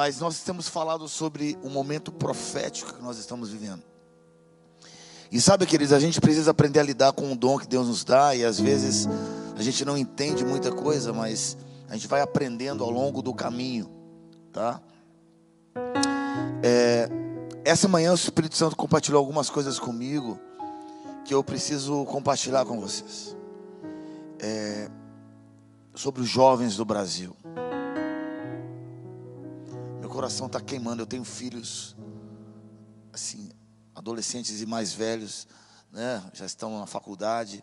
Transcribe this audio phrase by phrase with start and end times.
[0.00, 3.82] Mas nós temos falado sobre o momento profético que nós estamos vivendo.
[5.30, 8.02] E sabe, queridos, a gente precisa aprender a lidar com o dom que Deus nos
[8.02, 9.06] dá, e às vezes
[9.54, 11.54] a gente não entende muita coisa, mas
[11.86, 13.90] a gente vai aprendendo ao longo do caminho,
[14.50, 14.80] tá?
[16.62, 17.06] É,
[17.62, 20.40] essa manhã o Espírito Santo compartilhou algumas coisas comigo
[21.26, 23.36] que eu preciso compartilhar com vocês.
[24.38, 24.90] É,
[25.94, 27.36] sobre os jovens do Brasil.
[30.10, 31.02] Meu coração está queimando.
[31.02, 31.94] Eu tenho filhos,
[33.12, 33.48] assim,
[33.94, 35.46] adolescentes e mais velhos,
[35.92, 36.28] né?
[36.34, 37.62] Já estão na faculdade.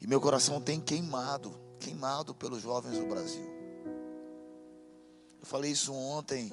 [0.00, 3.48] E meu coração tem queimado, queimado pelos jovens do Brasil.
[5.38, 6.52] Eu falei isso ontem.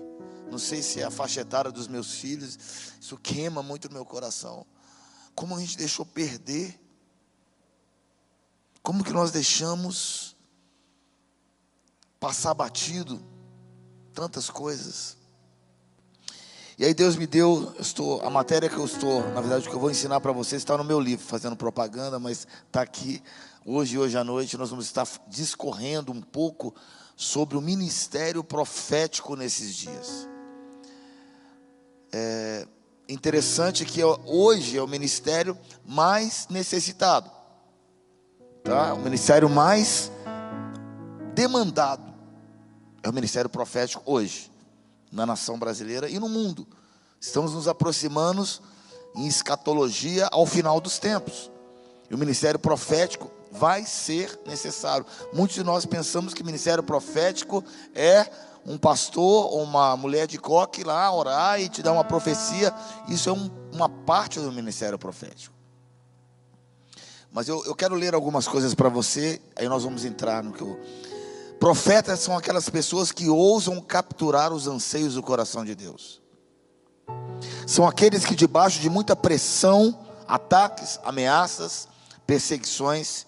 [0.52, 2.56] Não sei se é a faixa etária dos meus filhos.
[3.02, 4.68] Isso queima muito no meu coração.
[5.34, 6.80] Como a gente deixou perder.
[8.84, 10.38] Como que nós deixamos
[12.20, 13.20] passar batido
[14.18, 15.16] tantas coisas.
[16.76, 19.80] E aí Deus me deu, estou, a matéria que eu estou, na verdade que eu
[19.80, 23.22] vou ensinar para vocês está no meu livro, fazendo propaganda, mas está aqui
[23.64, 26.74] hoje hoje à noite nós vamos estar discorrendo um pouco
[27.16, 30.28] sobre o ministério profético nesses dias.
[32.12, 32.68] É
[33.08, 37.30] interessante que hoje é o ministério mais necessitado,
[38.64, 38.96] tá?
[38.96, 40.12] O ministério mais
[41.36, 42.17] demandado
[43.08, 44.52] é o ministério profético hoje,
[45.12, 46.68] na nação brasileira e no mundo.
[47.20, 48.46] Estamos nos aproximando
[49.16, 51.50] em escatologia ao final dos tempos.
[52.10, 55.06] E o ministério profético vai ser necessário.
[55.34, 57.64] Muitos de nós pensamos que ministério profético
[57.96, 58.30] é
[58.66, 62.74] um pastor ou uma mulher de coque lá orar e te dar uma profecia.
[63.08, 65.56] Isso é um, uma parte do ministério profético.
[67.32, 70.62] Mas eu, eu quero ler algumas coisas para você, aí nós vamos entrar no que
[70.62, 70.78] eu
[71.60, 76.22] Profetas são aquelas pessoas que ousam capturar os anseios do coração de Deus.
[77.66, 79.98] São aqueles que, debaixo de muita pressão,
[80.28, 81.88] ataques, ameaças,
[82.28, 83.26] perseguições,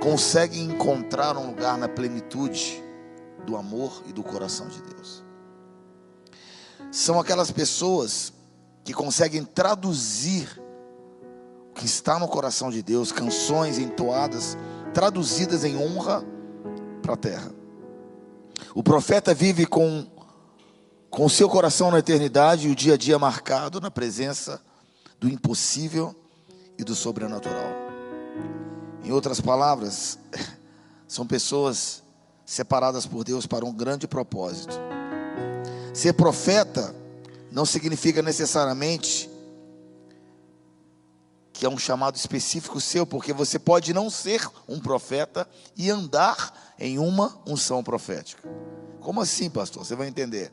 [0.00, 2.82] conseguem encontrar um lugar na plenitude
[3.44, 5.22] do amor e do coração de Deus.
[6.90, 8.32] São aquelas pessoas
[8.82, 10.62] que conseguem traduzir
[11.70, 14.56] o que está no coração de Deus, canções entoadas,
[14.94, 16.24] traduzidas em honra
[17.06, 17.52] para a terra.
[18.74, 20.06] O profeta vive com
[21.08, 24.60] com seu coração na eternidade e o dia a dia marcado na presença
[25.18, 26.14] do impossível
[26.76, 27.72] e do sobrenatural.
[29.02, 30.18] Em outras palavras,
[31.08, 32.02] são pessoas
[32.44, 34.78] separadas por Deus para um grande propósito.
[35.94, 36.94] Ser profeta
[37.50, 39.30] não significa necessariamente
[41.50, 46.65] que é um chamado específico seu, porque você pode não ser um profeta e andar
[46.78, 48.48] em uma unção profética.
[49.00, 49.84] Como assim, pastor?
[49.84, 50.52] Você vai entender.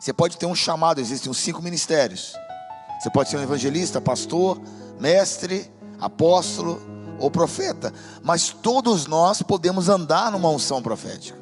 [0.00, 2.34] Você pode ter um chamado, existem os cinco ministérios.
[3.00, 4.60] Você pode ser um evangelista, pastor,
[4.98, 5.70] mestre,
[6.00, 6.80] apóstolo
[7.18, 7.92] ou profeta,
[8.22, 11.38] mas todos nós podemos andar numa unção profética.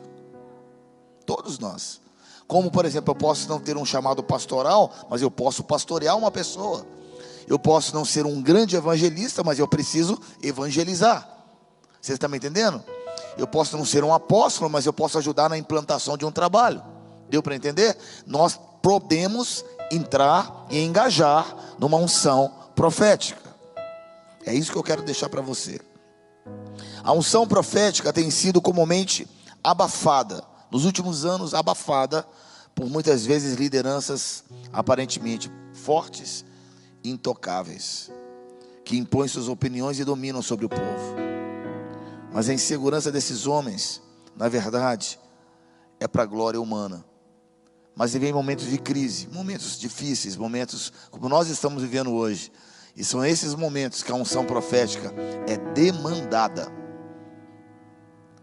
[1.27, 2.01] Todos nós.
[2.47, 6.31] Como, por exemplo, eu posso não ter um chamado pastoral, mas eu posso pastorear uma
[6.31, 6.87] pessoa.
[7.47, 11.29] Eu posso não ser um grande evangelista, mas eu preciso evangelizar.
[12.01, 12.85] Você está me entendendo?
[13.37, 16.83] Eu posso não ser um apóstolo, mas eu posso ajudar na implantação de um trabalho.
[17.29, 17.97] Deu para entender?
[18.27, 23.41] Nós podemos entrar e engajar numa unção profética.
[24.47, 25.81] É isso que eu quero deixar para você.
[27.03, 29.27] A unção profética tem sido comumente
[29.63, 32.27] abafada, nos últimos anos abafada
[32.75, 36.45] por muitas vezes lideranças aparentemente fortes
[37.05, 38.11] intocáveis,
[38.85, 41.34] que impõem suas opiniões e dominam sobre o povo.
[42.35, 44.03] Mas a insegurança desses homens,
[44.37, 45.21] na verdade,
[46.01, 47.05] é para a glória humana.
[47.95, 52.51] Mas vem momentos de crise, momentos difíceis, momentos como nós estamos vivendo hoje.
[52.97, 55.15] E são esses momentos que a unção profética
[55.47, 56.73] é demandada.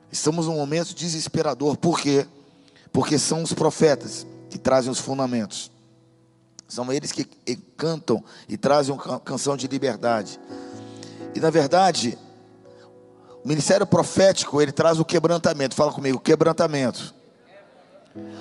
[0.09, 2.25] Estamos num momento desesperador, por quê?
[2.93, 5.69] Porque são os profetas que trazem os fundamentos.
[6.65, 7.25] São eles que
[7.75, 10.39] cantam e trazem uma canção de liberdade.
[11.35, 12.17] E na verdade,
[13.43, 15.75] o ministério profético, ele traz o quebrantamento.
[15.75, 17.13] Fala comigo, quebrantamento.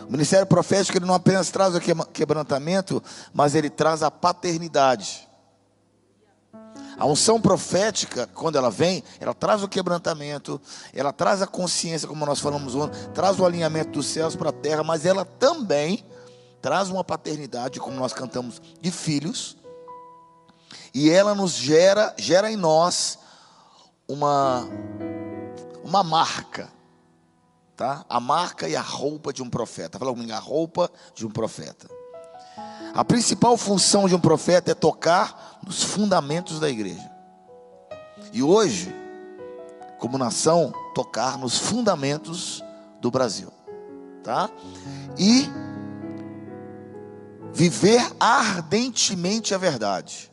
[0.06, 3.02] O ministério profético ele não apenas traz o quebrantamento,
[3.32, 5.28] mas ele traz a paternidade.
[6.98, 10.60] A unção profética, quando ela vem, ela traz o quebrantamento,
[10.92, 14.52] ela traz a consciência, como nós falamos ontem, traz o alinhamento dos céus para a
[14.52, 16.04] terra, mas ela também
[16.60, 19.56] traz uma paternidade, como nós cantamos, de filhos,
[20.92, 23.18] e ela nos gera, gera em nós
[24.10, 24.68] uma,
[25.84, 26.68] uma marca,
[27.76, 28.04] tá?
[28.08, 29.98] A marca e a roupa de um profeta.
[29.98, 31.88] Fala comigo, a roupa de um profeta.
[32.92, 37.08] A principal função de um profeta é tocar nos fundamentos da igreja.
[38.32, 38.92] E hoje,
[39.98, 42.64] como nação, tocar nos fundamentos
[43.00, 43.52] do Brasil,
[44.24, 44.50] tá?
[45.16, 45.48] E
[47.52, 50.32] viver ardentemente a verdade.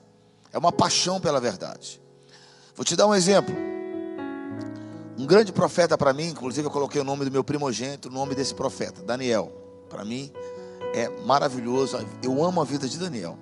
[0.51, 2.01] É uma paixão pela verdade.
[2.77, 3.55] Vou te dar um exemplo.
[5.17, 8.35] Um grande profeta para mim, inclusive eu coloquei o nome do meu primogênito, o nome
[8.35, 9.51] desse profeta, Daniel.
[9.89, 10.31] Para mim
[10.93, 11.97] é maravilhoso.
[12.21, 13.35] Eu amo a vida de Daniel.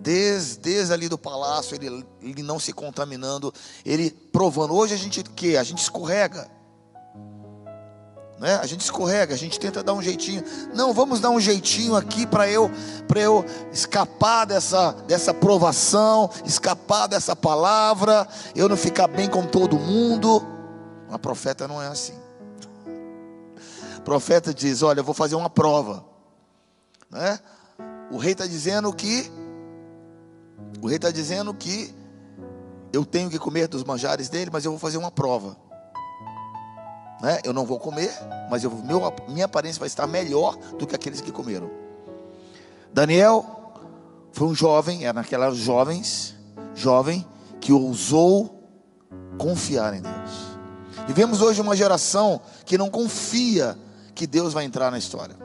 [0.00, 3.52] Desde, desde ali do palácio, ele, ele não se contaminando,
[3.84, 4.72] ele provando.
[4.72, 6.48] Hoje a gente que a gente escorrega.
[8.38, 8.54] Né?
[8.56, 10.44] A gente escorrega, a gente tenta dar um jeitinho.
[10.72, 12.70] Não, vamos dar um jeitinho aqui para eu
[13.08, 19.76] para eu escapar dessa dessa provação, escapar dessa palavra, eu não ficar bem com todo
[19.76, 20.46] mundo.
[21.08, 22.14] Uma profeta não é assim.
[23.96, 26.04] O profeta diz: "Olha, eu vou fazer uma prova".
[27.10, 27.40] Né?
[28.10, 29.30] O rei está dizendo que
[30.80, 31.92] o rei está dizendo que
[32.92, 35.56] eu tenho que comer dos manjares dele, mas eu vou fazer uma prova
[37.20, 37.40] né?
[37.44, 38.10] Eu não vou comer,
[38.50, 41.70] mas eu, meu, minha aparência vai estar melhor do que aqueles que comeram.
[42.92, 43.72] Daniel
[44.32, 46.34] foi um jovem, era naquelas jovens,
[46.74, 47.26] jovem
[47.60, 48.62] que ousou
[49.36, 50.48] confiar em Deus.
[51.06, 53.76] Vivemos hoje uma geração que não confia
[54.14, 55.36] que Deus vai entrar na história.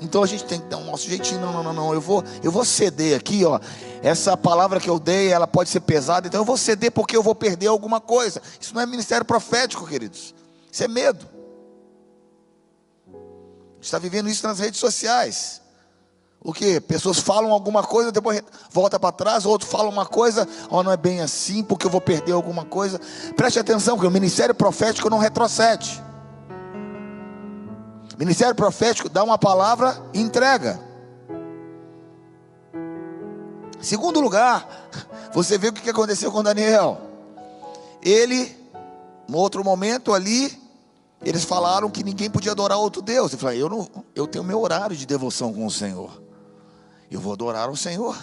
[0.00, 1.40] Então a gente tem que dar um nosso jeitinho.
[1.40, 1.94] Não, não, não, não.
[1.94, 3.58] Eu vou, eu vou ceder aqui, ó.
[4.02, 7.22] Essa palavra que eu dei, ela pode ser pesada, então eu vou ceder porque eu
[7.22, 8.40] vou perder alguma coisa.
[8.60, 10.34] Isso não é ministério profético, queridos.
[10.76, 11.26] Isso é medo.
[13.80, 15.62] Está vivendo isso nas redes sociais.
[16.38, 16.82] O que?
[16.82, 20.92] Pessoas falam alguma coisa, depois volta para trás, outro fala uma coisa, ó, oh, não
[20.92, 23.00] é bem assim, porque eu vou perder alguma coisa.
[23.34, 26.04] Preste atenção, que o ministério profético não retrocede.
[28.18, 30.78] Ministério profético dá uma palavra e entrega.
[33.80, 34.90] Segundo lugar,
[35.32, 37.00] você vê o que aconteceu com Daniel.
[38.02, 38.54] Ele,
[39.26, 40.65] no outro momento ali,
[41.24, 43.32] eles falaram que ninguém podia adorar outro Deus.
[43.32, 46.22] Eu falei, eu, não, eu tenho meu horário de devoção com o Senhor.
[47.10, 48.16] Eu vou adorar o Senhor.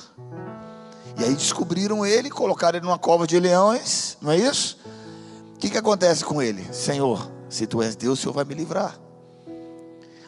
[1.18, 4.78] E aí descobriram ele, colocaram ele numa cova de leões, não é isso?
[5.56, 6.68] O que, que acontece com ele?
[6.74, 9.00] Senhor, se tu és Deus, o Senhor vai me livrar.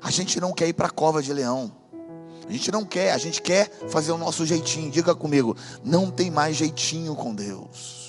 [0.02, 1.72] A gente não quer ir para a cova de leão.
[2.48, 4.92] A gente não quer, a gente quer fazer o nosso jeitinho.
[4.92, 8.05] Diga comigo, não tem mais jeitinho com Deus.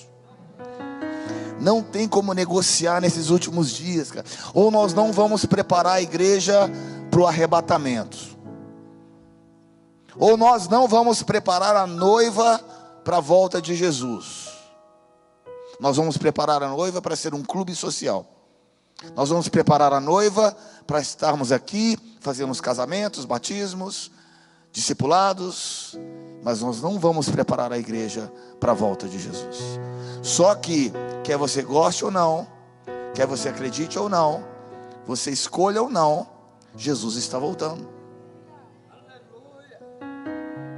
[1.60, 4.26] Não tem como negociar nesses últimos dias, cara.
[4.52, 6.70] Ou nós não vamos preparar a igreja
[7.10, 8.36] para o arrebatamento.
[10.18, 12.58] Ou nós não vamos preparar a noiva
[13.04, 14.48] para a volta de Jesus.
[15.78, 18.26] Nós vamos preparar a noiva para ser um clube social.
[19.14, 20.56] Nós vamos preparar a noiva
[20.86, 24.10] para estarmos aqui, fazermos casamentos, batismos,
[24.72, 25.98] discipulados,
[26.42, 29.78] mas nós não vamos preparar a igreja para a volta de Jesus.
[30.22, 30.92] Só que,
[31.22, 32.46] quer você goste ou não,
[33.14, 34.44] quer você acredite ou não,
[35.06, 36.26] você escolha ou não,
[36.76, 37.96] Jesus está voltando.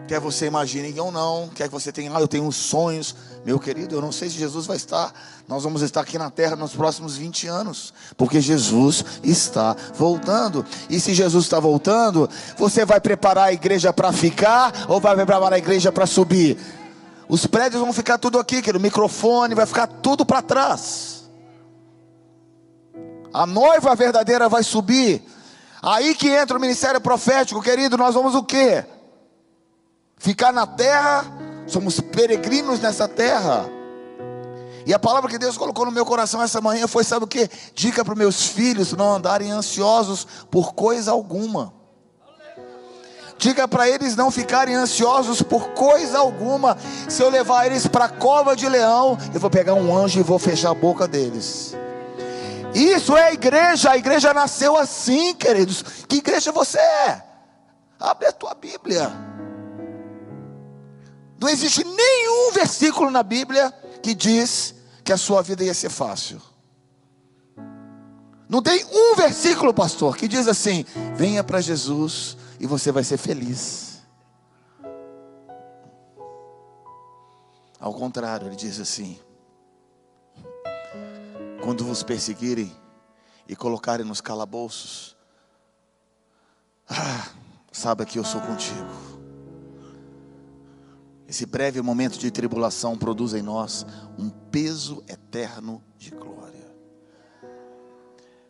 [0.09, 3.15] Quer você imagine ou não, quer que você tenha, ah, eu tenho sonhos,
[3.45, 5.13] meu querido, eu não sei se Jesus vai estar,
[5.47, 10.65] nós vamos estar aqui na terra nos próximos 20 anos, porque Jesus está voltando.
[10.89, 15.53] E se Jesus está voltando, você vai preparar a igreja para ficar ou vai preparar
[15.53, 16.57] a igreja para subir?
[17.29, 21.29] Os prédios vão ficar tudo aqui, querido, o microfone vai ficar tudo para trás.
[23.33, 25.23] A noiva verdadeira vai subir.
[25.83, 28.85] Aí que entra o ministério profético, querido, nós vamos o quê?
[30.17, 31.25] Ficar na terra,
[31.67, 33.69] somos peregrinos nessa terra.
[34.87, 37.49] E a palavra que Deus colocou no meu coração essa manhã foi: sabe o que?
[37.75, 41.78] Dica para meus filhos não andarem ansiosos por coisa alguma.
[43.39, 46.77] Diga para eles não ficarem ansiosos por coisa alguma.
[47.09, 50.25] Se eu levar eles para a cova de leão, eu vou pegar um anjo e
[50.25, 51.77] vou fechar a boca deles.
[52.75, 53.93] Isso é igreja.
[53.93, 55.85] A igreja nasceu assim, queridos.
[56.09, 57.23] Que igreja você é?
[58.01, 59.13] Abre a tua Bíblia.
[61.41, 66.43] Não existe nenhum versículo na Bíblia que diz que a sua vida ia ser fácil.
[68.49, 73.17] Não tem um versículo, pastor, que diz assim: venha para Jesus e você vai ser
[73.17, 74.03] feliz.
[77.79, 79.19] Ao contrário, ele diz assim:
[81.63, 82.75] quando vos perseguirem
[83.47, 85.17] e colocarem nos calabouços,
[86.89, 87.29] ah,
[87.71, 89.09] saiba que eu sou contigo.
[91.29, 93.85] Esse breve momento de tribulação produz em nós
[94.19, 96.75] um peso eterno de glória.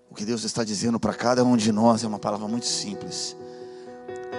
[0.08, 3.36] O que Deus está dizendo para cada um de nós é uma palavra muito simples.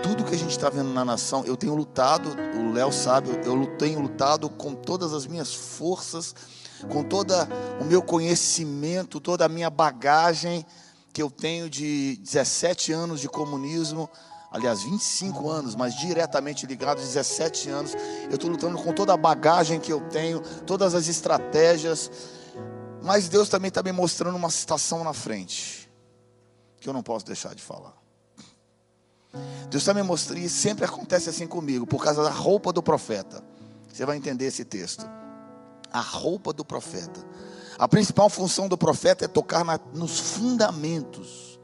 [0.03, 3.77] Tudo que a gente está vendo na nação, eu tenho lutado, o Léo sabe, eu
[3.77, 6.33] tenho lutado com todas as minhas forças,
[6.89, 7.33] com todo
[7.79, 10.65] o meu conhecimento, toda a minha bagagem
[11.11, 14.09] que eu tenho de 17 anos de comunismo
[14.51, 17.93] aliás, 25 anos, mas diretamente ligado, 17 anos.
[18.23, 22.09] Eu estou lutando com toda a bagagem que eu tenho, todas as estratégias.
[23.01, 25.89] Mas Deus também está me mostrando uma situação na frente,
[26.79, 27.98] que eu não posso deixar de falar.
[29.69, 33.43] Deus está me mostrando, e sempre acontece assim comigo, por causa da roupa do profeta.
[33.91, 35.05] Você vai entender esse texto.
[35.91, 37.23] A roupa do profeta.
[37.77, 41.59] A principal função do profeta é tocar na, nos fundamentos,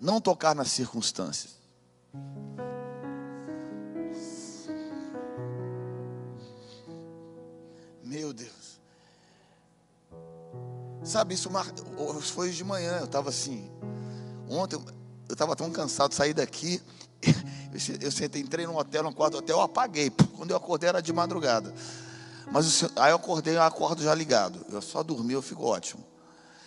[0.00, 1.56] não tocar nas circunstâncias.
[8.02, 8.80] Meu Deus.
[11.02, 11.50] Sabe, isso
[12.32, 12.98] foi de manhã.
[12.98, 13.70] Eu estava assim.
[14.48, 14.78] Ontem
[15.28, 16.80] eu estava tão cansado de sair daqui.
[18.00, 20.10] Eu sentei, entrei no hotel, no quarto hotel, eu apaguei.
[20.34, 21.74] Quando eu acordei era de madrugada.
[22.50, 24.64] Mas aí eu acordei, eu acordo já ligado.
[24.72, 26.02] Eu só dormi, eu fico ótimo.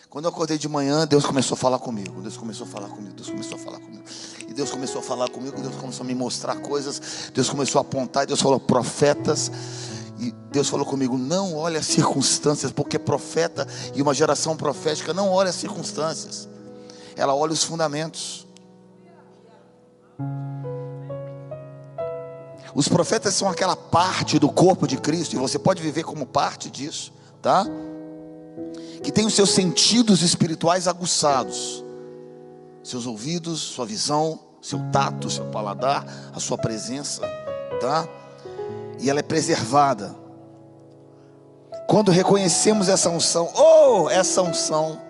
[0.07, 2.21] Quando eu acordei de manhã, Deus começou a falar comigo.
[2.21, 3.15] Deus começou a falar comigo.
[3.15, 4.03] Deus começou a falar comigo.
[4.47, 5.59] E Deus começou a falar comigo.
[5.59, 7.31] Deus começou a me mostrar coisas.
[7.33, 8.27] Deus começou a apontar.
[8.27, 9.51] Deus falou: profetas.
[10.19, 15.29] E Deus falou comigo: não olhe as circunstâncias, porque profeta e uma geração profética não
[15.29, 16.47] olha as circunstâncias,
[17.15, 18.45] ela olha os fundamentos.
[22.75, 26.69] Os profetas são aquela parte do corpo de Cristo, e você pode viver como parte
[26.69, 27.11] disso,
[27.41, 27.65] tá?
[29.01, 31.83] que tem os seus sentidos espirituais aguçados,
[32.83, 37.21] seus ouvidos, sua visão, seu tato, seu paladar, a sua presença,
[37.79, 38.07] tá?
[38.99, 40.15] E ela é preservada.
[41.87, 45.01] Quando reconhecemos essa unção, oh, essa unção,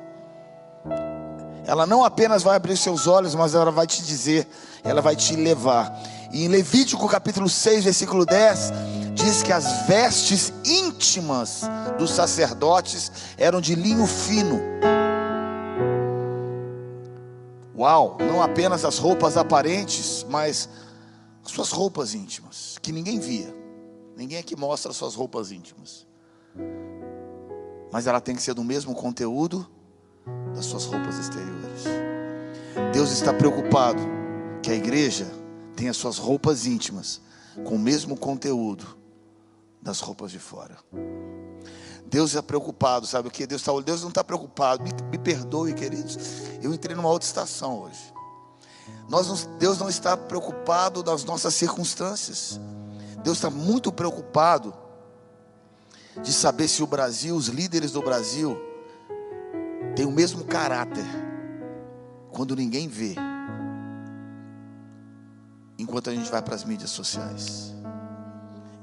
[1.69, 4.47] ela não apenas vai abrir seus olhos, mas ela vai te dizer,
[4.83, 6.01] ela vai te levar.
[6.31, 8.73] E em Levítico capítulo 6, versículo 10,
[9.13, 11.61] diz que as vestes íntimas
[11.95, 14.59] dos sacerdotes eram de linho fino.
[17.77, 20.67] Uau, não apenas as roupas aparentes, mas
[21.45, 23.53] as suas roupas íntimas, que ninguém via.
[24.17, 26.07] Ninguém aqui mostra suas roupas íntimas.
[27.91, 29.69] Mas ela tem que ser do mesmo conteúdo
[30.55, 31.83] das suas roupas exteriores.
[32.93, 34.01] Deus está preocupado
[34.61, 35.27] que a igreja
[35.75, 37.21] tenha suas roupas íntimas
[37.63, 38.85] com o mesmo conteúdo
[39.81, 40.77] das roupas de fora.
[42.05, 43.45] Deus é preocupado, sabe o que?
[43.45, 44.83] Deus, tá, Deus não está preocupado.
[44.83, 46.17] Me, me, perdoe, queridos.
[46.61, 48.13] Eu entrei numa outra estação hoje.
[49.07, 52.59] Nós, Deus não está preocupado das nossas circunstâncias.
[53.23, 54.73] Deus está muito preocupado
[56.23, 58.59] de saber se o Brasil, os líderes do Brasil,
[59.99, 61.03] têm o mesmo caráter
[62.31, 63.15] quando ninguém vê,
[65.77, 67.75] enquanto a gente vai para as mídias sociais.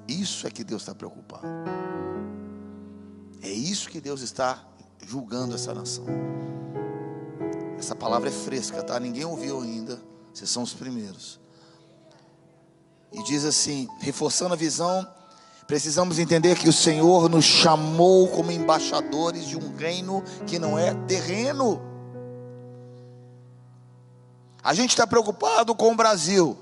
[0.06, 1.46] Isso é que Deus está preocupado.
[3.40, 4.62] É isso que Deus está
[5.06, 6.04] julgando essa nação.
[7.78, 9.00] Essa palavra é fresca, tá?
[9.00, 9.98] Ninguém ouviu ainda.
[10.34, 11.40] Vocês são os primeiros.
[13.10, 15.10] E diz assim, reforçando a visão,
[15.66, 20.94] precisamos entender que o Senhor nos chamou como embaixadores de um reino que não é
[21.06, 21.80] terreno.
[24.62, 26.56] A gente está preocupado com o Brasil.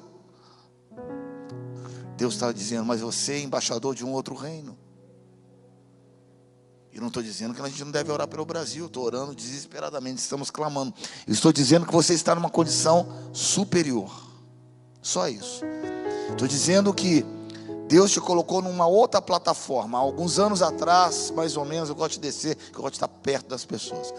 [2.17, 4.77] Deus está dizendo, mas você é embaixador de um outro reino.
[6.93, 10.21] E não estou dizendo que a gente não deve orar pelo Brasil, estou orando desesperadamente,
[10.21, 10.95] estamos clamando.
[11.27, 14.15] Eu estou dizendo que você está numa condição superior.
[15.03, 15.63] Só isso.
[16.31, 17.27] Estou dizendo que
[17.87, 19.99] Deus te colocou numa outra plataforma.
[19.99, 23.09] Há alguns anos atrás, mais ou menos, eu gosto de descer, eu gosto de estar
[23.09, 24.13] perto das pessoas.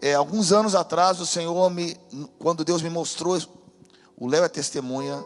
[0.00, 1.96] É, alguns anos atrás, o Senhor me,
[2.38, 3.38] quando Deus me mostrou,
[4.16, 5.24] o Léo é testemunha,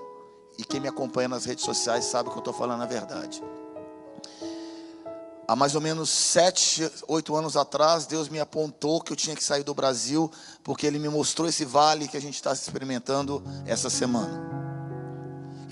[0.59, 3.43] e quem me acompanha nas redes sociais sabe que eu estou falando a verdade.
[5.49, 9.43] Há mais ou menos sete, oito anos atrás, Deus me apontou que eu tinha que
[9.43, 10.31] sair do Brasil,
[10.62, 14.70] porque Ele me mostrou esse vale que a gente está experimentando essa semana.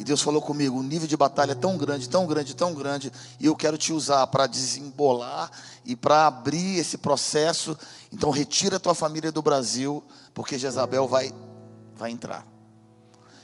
[0.08, 3.46] Deus falou comigo: o nível de batalha é tão grande, tão grande, tão grande, e
[3.46, 5.50] eu quero te usar para desembolar
[5.84, 7.76] e para abrir esse processo.
[8.10, 11.32] Então, retira a tua família do Brasil, porque Jezabel vai,
[11.94, 12.46] vai entrar.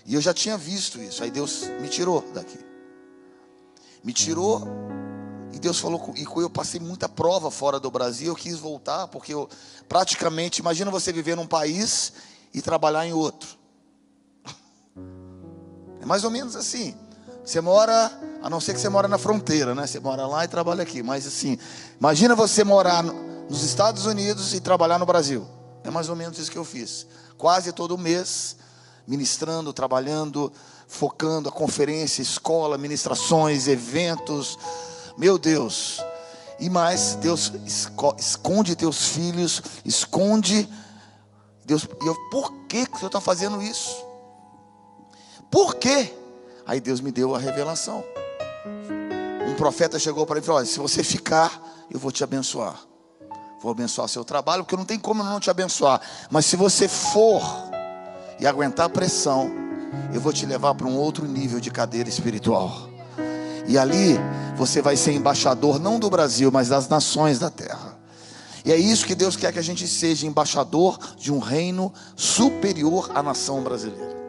[0.07, 2.59] E eu já tinha visto isso, aí Deus me tirou daqui.
[4.03, 4.67] Me tirou,
[5.53, 9.33] e Deus falou, e eu passei muita prova fora do Brasil, eu quis voltar, porque
[9.33, 9.49] eu
[9.89, 12.13] praticamente, imagina você viver num país
[12.53, 13.64] e trabalhar em outro.
[16.05, 16.95] É mais ou menos assim.
[17.43, 19.87] Você mora, a não ser que você mora na fronteira, né?
[19.87, 21.03] Você mora lá e trabalha aqui.
[21.03, 21.59] Mas assim,
[21.99, 25.47] imagina você morar nos Estados Unidos e trabalhar no Brasil.
[25.83, 27.07] É mais ou menos isso que eu fiz.
[27.39, 28.55] Quase todo mês,
[29.07, 30.53] ministrando, trabalhando,
[30.87, 34.59] focando a conferência, escola, ministrações, eventos.
[35.17, 36.05] Meu Deus.
[36.61, 37.51] E mais, Deus
[38.19, 40.69] esconde teus filhos, esconde.
[41.65, 44.13] Deus, e eu, por que, que o Senhor está fazendo isso?
[45.55, 46.13] Por quê?
[46.67, 48.03] Aí Deus me deu a revelação.
[49.49, 52.81] Um profeta chegou para mim e falou: se você ficar, eu vou te abençoar.
[53.63, 56.01] Vou abençoar seu trabalho, porque não tem como não te abençoar.
[56.29, 57.41] Mas se você for
[58.41, 59.49] e aguentar a pressão,
[60.13, 62.89] eu vou te levar para um outro nível de cadeira espiritual.
[63.69, 64.19] E ali
[64.57, 67.97] você vai ser embaixador não do Brasil, mas das nações da terra.
[68.65, 73.09] E é isso que Deus quer que a gente seja embaixador de um reino superior
[73.15, 74.24] à nação brasileira.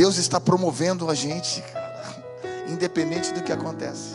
[0.00, 2.24] Deus está promovendo a gente, cara,
[2.66, 4.14] independente do que acontece.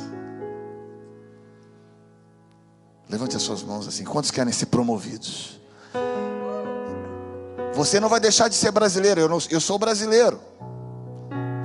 [3.08, 4.04] Levante as suas mãos assim.
[4.04, 5.62] Quantos querem ser promovidos?
[7.76, 9.22] Você não vai deixar de ser brasileiro.
[9.22, 10.42] Eu, não, eu sou brasileiro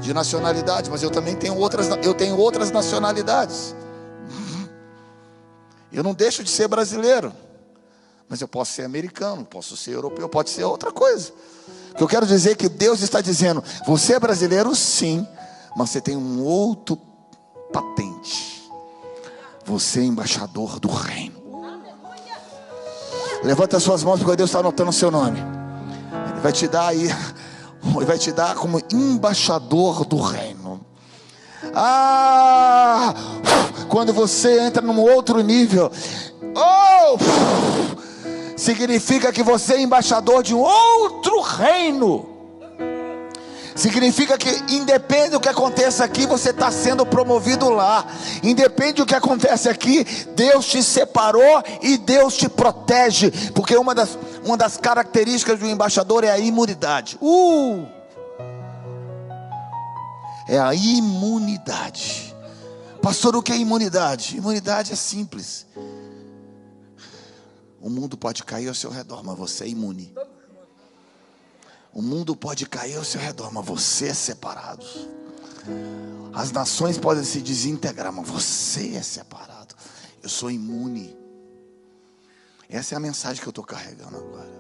[0.02, 3.74] de nacionalidade, mas eu também tenho outras, eu tenho outras nacionalidades.
[5.90, 7.32] Eu não deixo de ser brasileiro,
[8.28, 11.32] mas eu posso ser americano, posso ser europeu, pode ser outra coisa.
[11.96, 15.26] Que eu quero dizer é que Deus está dizendo: você é brasileiro, sim,
[15.76, 16.98] mas você tem um outro
[17.72, 18.70] patente.
[19.64, 21.40] Você é embaixador do reino.
[23.42, 25.38] Levanta as suas mãos, porque Deus está anotando o seu nome.
[26.32, 27.08] Ele vai te dar aí,
[27.96, 30.84] ele vai te dar como embaixador do reino.
[31.74, 33.14] Ah,
[33.88, 35.90] quando você entra num outro nível,
[36.54, 37.18] oh,
[38.60, 42.28] significa que você é embaixador de um outro reino.
[43.74, 48.06] Significa que independe do que aconteça aqui, você está sendo promovido lá.
[48.42, 50.04] Independe do que acontece aqui,
[50.36, 53.30] Deus te separou e Deus te protege.
[53.54, 57.16] Porque uma das, uma das características do embaixador é a imunidade.
[57.22, 57.86] Uh!
[60.46, 62.36] É a imunidade.
[63.00, 64.36] Pastor, o que é imunidade?
[64.36, 65.64] Imunidade é simples.
[67.80, 70.14] O mundo pode cair ao seu redor, mas você é imune.
[71.92, 74.84] O mundo pode cair ao seu redor, mas você é separado.
[76.32, 79.74] As nações podem se desintegrar, mas você é separado.
[80.22, 81.16] Eu sou imune.
[82.68, 84.50] Essa é a mensagem que eu estou carregando agora.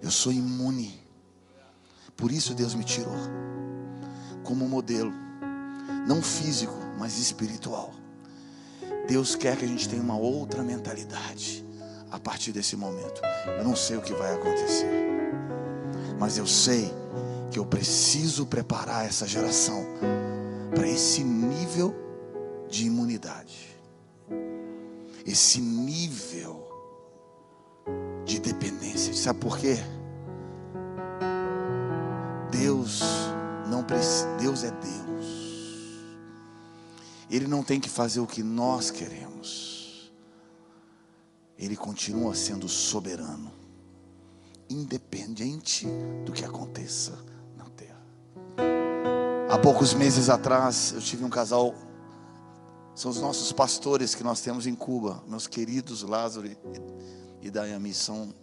[0.00, 0.98] Eu sou imune.
[2.16, 3.14] Por isso Deus me tirou
[4.44, 5.12] como modelo,
[6.06, 7.92] não físico, mas espiritual.
[9.06, 11.64] Deus quer que a gente tenha uma outra mentalidade
[12.12, 13.22] a partir desse momento.
[13.58, 14.86] Eu não sei o que vai acontecer,
[16.20, 16.92] mas eu sei
[17.50, 19.84] que eu preciso preparar essa geração
[20.74, 21.94] para esse nível
[22.68, 23.76] de imunidade,
[25.26, 26.68] esse nível
[28.24, 29.12] de dependência.
[29.14, 29.78] Sabe por quê?
[32.50, 33.00] Deus
[33.68, 33.82] não
[34.38, 36.02] Deus é Deus.
[37.30, 39.71] Ele não tem que fazer o que nós queremos.
[41.62, 43.52] Ele continua sendo soberano,
[44.68, 45.86] independente
[46.26, 47.16] do que aconteça
[47.56, 48.02] na terra.
[49.48, 51.72] Há poucos meses atrás, eu tive um casal,
[52.96, 56.50] são os nossos pastores que nós temos em Cuba, meus queridos Lázaro
[57.40, 58.34] e Dayami, são,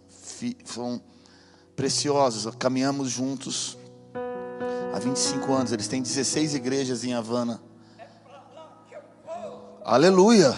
[0.64, 0.98] são
[1.76, 3.76] preciosos, caminhamos juntos
[4.94, 7.60] há 25 anos, eles têm 16 igrejas em Havana.
[9.84, 10.56] Aleluia!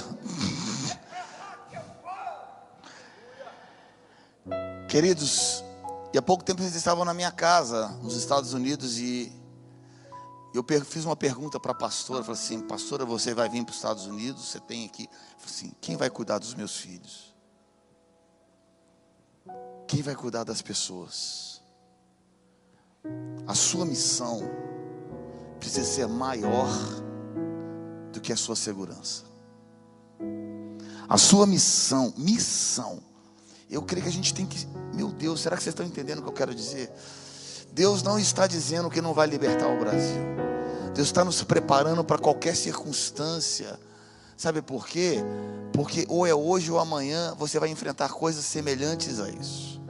[4.92, 5.64] Queridos,
[6.12, 9.33] e há pouco tempo eles estavam na minha casa, nos Estados Unidos, e
[10.52, 13.76] eu fiz uma pergunta para a pastora, falei assim, pastora, você vai vir para os
[13.76, 17.35] Estados Unidos, você tem aqui, falei assim, quem vai cuidar dos meus filhos?
[19.88, 21.62] Quem vai cuidar das pessoas?
[23.46, 24.42] A sua missão
[25.59, 26.68] precisa ser maior
[28.12, 29.24] do que a sua segurança.
[31.09, 33.02] A sua missão, missão,
[33.72, 34.66] eu creio que a gente tem que.
[34.94, 36.92] Meu Deus, será que vocês estão entendendo o que eu quero dizer?
[37.72, 40.22] Deus não está dizendo que não vai libertar o Brasil.
[40.94, 43.80] Deus está nos preparando para qualquer circunstância.
[44.37, 45.18] Sabe por quê?
[45.72, 49.80] Porque ou é hoje ou amanhã você vai enfrentar coisas semelhantes a isso.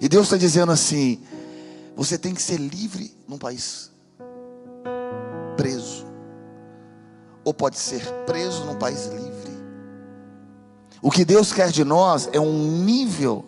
[0.00, 1.22] E Deus está dizendo assim:
[1.96, 3.90] você tem que ser livre num país
[5.56, 6.04] preso,
[7.44, 9.31] ou pode ser preso num país livre.
[11.02, 13.44] O que Deus quer de nós é um nível,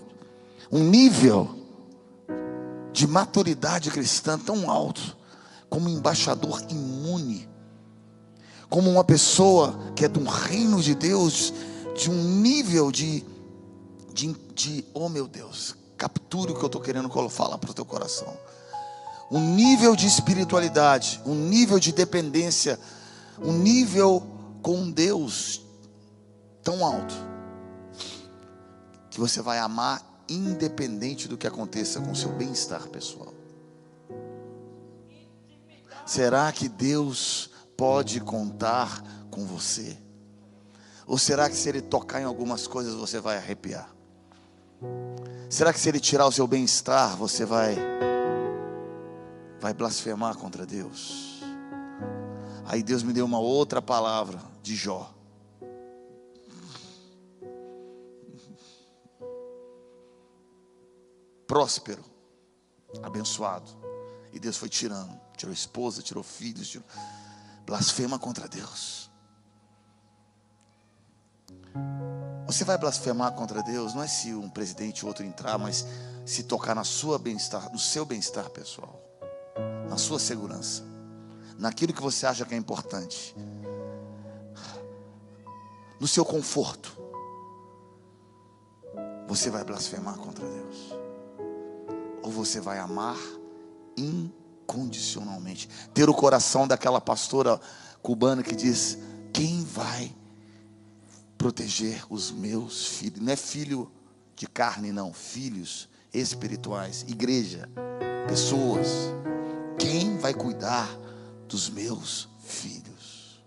[0.72, 1.54] um nível
[2.92, 5.16] de maturidade cristã tão alto,
[5.70, 7.48] como embaixador imune,
[8.68, 11.54] como uma pessoa que é de um reino de Deus,
[11.96, 13.24] de um nível de,
[14.12, 17.84] de, de oh meu Deus, capture o que eu estou querendo falar para o teu
[17.84, 18.36] coração.
[19.30, 22.80] Um nível de espiritualidade, um nível de dependência,
[23.40, 24.26] um nível
[24.60, 25.64] com Deus
[26.64, 27.14] tão alto,
[29.14, 33.32] que você vai amar independente do que aconteça com o seu bem-estar pessoal.
[36.04, 39.96] Será que Deus pode contar com você?
[41.06, 43.88] Ou será que se Ele tocar em algumas coisas você vai arrepiar?
[45.48, 47.76] Será que se Ele tirar o seu bem-estar você vai
[49.60, 51.40] vai blasfemar contra Deus?
[52.64, 55.13] Aí Deus me deu uma outra palavra de Jó.
[61.46, 62.04] Próspero,
[63.02, 63.70] abençoado.
[64.32, 66.86] E Deus foi tirando, tirou esposa, tirou filhos, tirou...
[67.64, 69.10] blasfema contra Deus.
[72.46, 75.86] Você vai blasfemar contra Deus, não é se um presidente ou outro entrar, mas
[76.24, 79.00] se tocar na sua bem-estar, no seu bem-estar pessoal,
[79.88, 80.82] na sua segurança,
[81.58, 83.34] naquilo que você acha que é importante,
[85.98, 86.96] no seu conforto,
[89.26, 90.63] você vai blasfemar contra Deus
[92.24, 93.18] ou você vai amar
[93.96, 95.68] incondicionalmente.
[95.92, 97.60] Ter o coração daquela pastora
[98.02, 98.98] cubana que diz:
[99.32, 100.10] Quem vai
[101.36, 103.20] proteger os meus filhos?
[103.20, 103.92] Não é filho
[104.34, 107.68] de carne, não, filhos espirituais, igreja,
[108.26, 108.88] pessoas.
[109.78, 110.88] Quem vai cuidar
[111.46, 113.44] dos meus filhos?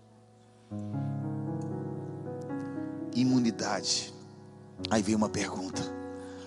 [3.12, 4.14] Imunidade.
[4.88, 5.82] Aí vem uma pergunta.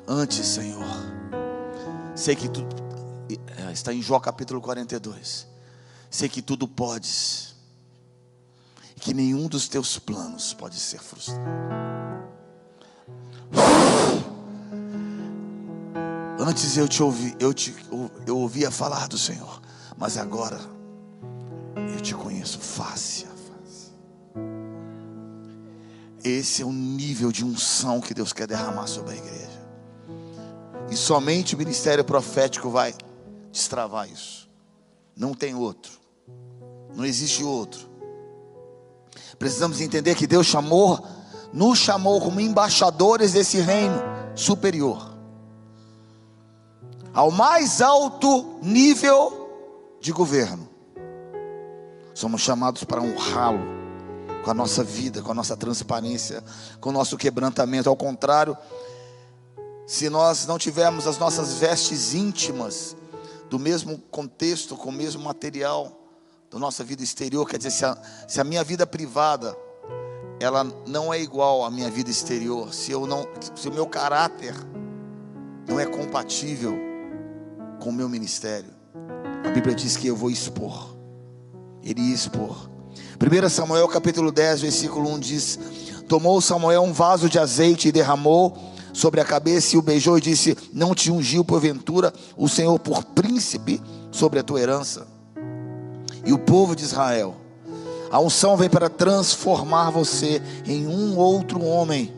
[0.08, 0.86] Antes, Senhor,
[2.16, 2.62] Sei que tu
[3.58, 5.48] é, está em Jó capítulo 42.
[6.10, 7.56] Sei que tudo podes.
[8.98, 11.42] Que nenhum dos teus planos pode ser frustrado.
[16.40, 17.74] Antes eu te ouvi, eu te
[18.26, 19.62] eu ouvia falar do Senhor,
[19.98, 20.60] mas agora
[21.96, 23.92] eu te conheço face a face.
[26.24, 29.61] Esse é o nível de unção que Deus quer derramar sobre a igreja.
[30.92, 32.94] E somente o ministério profético vai
[33.50, 34.50] destravar isso.
[35.16, 35.94] Não tem outro.
[36.94, 37.90] Não existe outro.
[39.40, 41.00] Precisamos entender que Deus chamou,
[41.54, 44.02] nos chamou como embaixadores desse reino
[44.36, 45.18] superior.
[47.14, 49.50] Ao mais alto nível
[50.02, 50.70] de governo.
[52.14, 53.62] Somos chamados para honrá-lo
[54.44, 56.44] com a nossa vida, com a nossa transparência,
[56.82, 57.90] com o nosso quebrantamento.
[57.90, 58.58] Ao contrário,
[59.92, 62.96] se nós não tivermos as nossas vestes íntimas,
[63.50, 65.92] do mesmo contexto, com o mesmo material
[66.50, 69.54] da nossa vida exterior, quer dizer, se a, se a minha vida privada
[70.40, 74.56] ela não é igual à minha vida exterior, se eu não, se o meu caráter
[75.68, 76.74] não é compatível
[77.82, 78.72] com o meu ministério,
[79.46, 80.96] a Bíblia diz que eu vou expor.
[81.84, 82.70] Ele ia expor.
[83.20, 85.60] 1 Samuel capítulo 10, versículo 1 diz:
[86.08, 90.22] Tomou Samuel um vaso de azeite e derramou sobre a cabeça e o beijou e
[90.22, 95.08] disse: Não te ungiu porventura o Senhor por príncipe sobre a tua herança?
[96.26, 97.36] E o povo de Israel,
[98.12, 102.14] a unção vem para transformar você em um outro homem.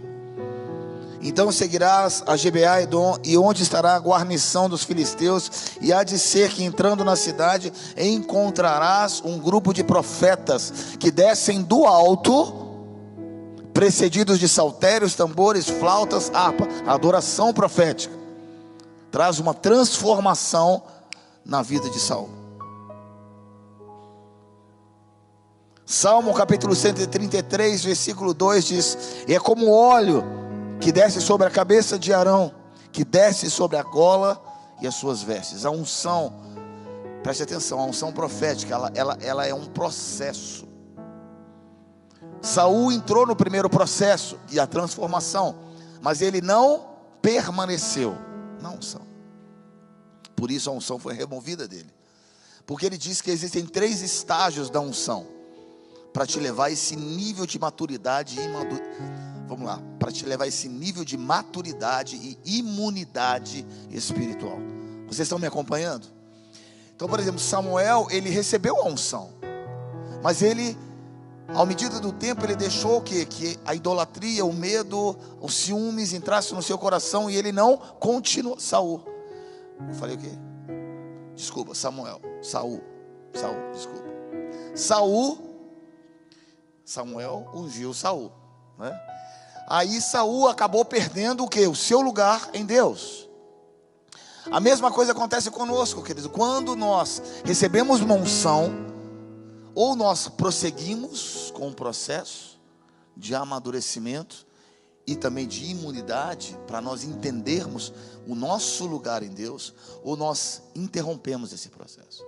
[1.22, 2.78] Então seguirás a Gibeá
[3.24, 7.72] e onde estará a guarnição dos filisteus, e há de ser que entrando na cidade
[7.98, 12.63] encontrarás um grupo de profetas que descem do alto
[13.74, 18.14] precedidos de saltérios, tambores, flautas, harpa, adoração profética.
[19.12, 20.84] Traz uma transformação
[21.46, 22.30] na vida de Saul.
[25.86, 30.24] Salmo capítulo 133, versículo 2 diz: E é como óleo
[30.80, 32.54] que desce sobre a cabeça de Arão,
[32.92, 34.42] que desce sobre a gola
[34.82, 35.66] e as suas vestes.
[35.66, 36.34] A unção,
[37.22, 40.73] preste atenção, a unção profética, ela, ela, ela é um processo.
[42.44, 45.56] Saul entrou no primeiro processo e a transformação,
[46.02, 46.86] mas ele não
[47.22, 48.18] permaneceu.
[48.62, 49.02] Não são.
[50.36, 51.90] Por isso a unção foi removida dele.
[52.66, 55.26] Porque ele diz que existem três estágios da unção
[56.12, 58.80] para te levar a esse nível de maturidade e imadu...
[59.48, 64.58] Vamos lá, para te levar a esse nível de maturidade e imunidade espiritual.
[65.08, 66.08] Vocês estão me acompanhando?
[66.96, 69.32] Então, por exemplo, Samuel, ele recebeu a unção.
[70.22, 70.78] Mas ele
[71.50, 76.56] ao medida do tempo, ele deixou que, que a idolatria, o medo, os ciúmes entrassem
[76.56, 78.60] no seu coração e ele não continuou.
[78.60, 79.04] Saul.
[79.88, 80.32] Eu falei o quê?
[81.36, 82.22] Desculpa, Samuel.
[82.42, 82.82] Saul.
[83.34, 84.08] Saul, desculpa.
[84.76, 85.54] Saul.
[86.86, 88.32] Samuel ungiu Saul.
[88.78, 89.00] Né?
[89.68, 91.66] Aí Saul acabou perdendo o que?
[91.68, 93.30] O seu lugar em Deus.
[94.52, 96.30] A mesma coisa acontece conosco, querido.
[96.30, 98.16] Quando nós recebemos uma
[99.76, 102.60] ou nós prosseguimos com o processo
[103.16, 104.46] de amadurecimento
[105.06, 107.94] e também de imunidade para nós entendermos
[108.28, 112.26] o nosso lugar em Deus, ou nós interrompemos esse processo.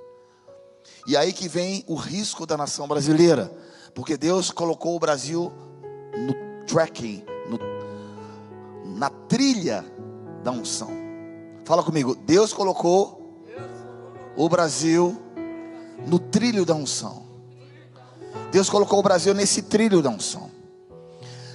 [1.08, 3.52] E aí que vem o risco da nação brasileira,
[3.94, 5.52] porque Deus colocou o Brasil
[6.18, 7.60] no tracking, no,
[8.98, 9.86] na trilha
[10.44, 10.90] da unção.
[11.64, 13.44] Fala comigo, Deus colocou
[14.36, 15.20] o Brasil
[16.06, 17.25] no trilho da unção.
[18.56, 20.50] Deus colocou o Brasil nesse trilho da unção.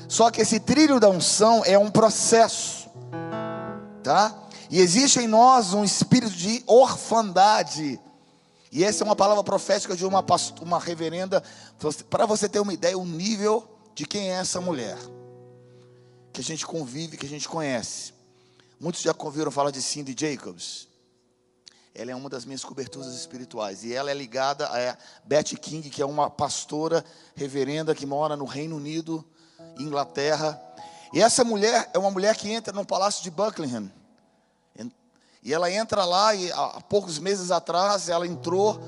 [0.07, 2.91] Só que esse trilho da unção é um processo,
[4.03, 4.39] tá?
[4.69, 7.99] E existe em nós um espírito de orfandade.
[8.71, 10.23] E essa é uma palavra profética de uma,
[10.61, 11.43] uma reverenda,
[12.11, 14.99] para você ter uma ideia, o nível de quem é essa mulher,
[16.35, 18.13] que a gente convive, que a gente conhece.
[18.79, 20.90] Muitos já ouviram falar de Cindy Jacobs.
[22.01, 23.85] Ela é uma das minhas coberturas espirituais.
[23.85, 28.47] E ela é ligada a Betty King, que é uma pastora reverenda que mora no
[28.47, 29.23] Reino Unido,
[29.79, 30.59] Inglaterra.
[31.13, 33.93] E essa mulher é uma mulher que entra no palácio de Buckingham.
[35.43, 38.81] E ela entra lá e há poucos meses atrás ela entrou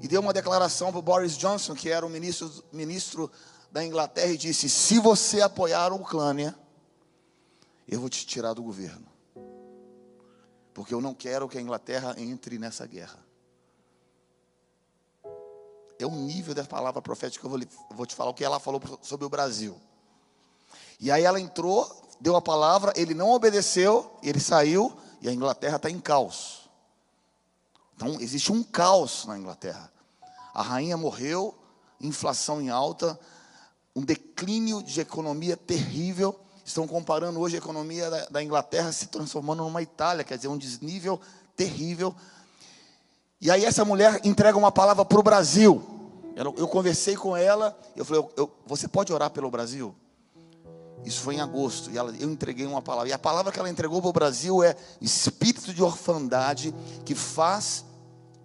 [0.00, 3.32] e deu uma declaração para o Boris Johnson, que era o ministro, ministro
[3.72, 6.54] da Inglaterra, e disse: Se você apoiar a Ucrânia,
[7.88, 9.13] eu vou te tirar do governo
[10.74, 13.24] porque eu não quero que a Inglaterra entre nessa guerra.
[15.98, 18.44] É o nível da palavra profética que eu vou, eu vou te falar o que
[18.44, 19.80] ela falou sobre o Brasil.
[20.98, 21.88] E aí ela entrou,
[22.20, 26.68] deu a palavra, ele não obedeceu, ele saiu e a Inglaterra está em caos.
[27.94, 29.90] Então existe um caos na Inglaterra.
[30.52, 31.54] A rainha morreu,
[32.00, 33.18] inflação em alta,
[33.94, 36.38] um declínio de economia terrível.
[36.64, 40.56] Estão comparando hoje a economia da, da Inglaterra se transformando numa Itália, quer dizer, um
[40.56, 41.20] desnível
[41.56, 42.14] terrível.
[43.40, 45.82] E aí essa mulher entrega uma palavra para o Brasil.
[46.34, 49.94] Eu, eu, conversei com ela, eu falei, eu, eu, você pode orar pelo Brasil?
[51.04, 53.10] Isso foi em agosto, e ela, eu entreguei uma palavra.
[53.10, 56.74] E a palavra que ela entregou para o Brasil é espírito de orfandade
[57.04, 57.84] que faz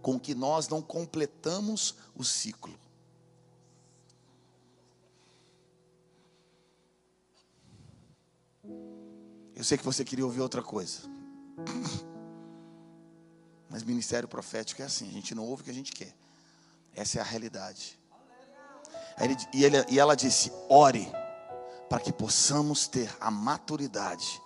[0.01, 2.73] com que nós não completamos o ciclo.
[9.59, 10.99] Eu sei que você queria ouvir outra coisa.
[13.69, 16.15] Mas ministério profético é assim: a gente não ouve o que a gente quer.
[16.95, 17.99] Essa é a realidade.
[19.19, 21.11] Ele, e, ele, e ela disse: ore,
[21.89, 24.41] para que possamos ter a maturidade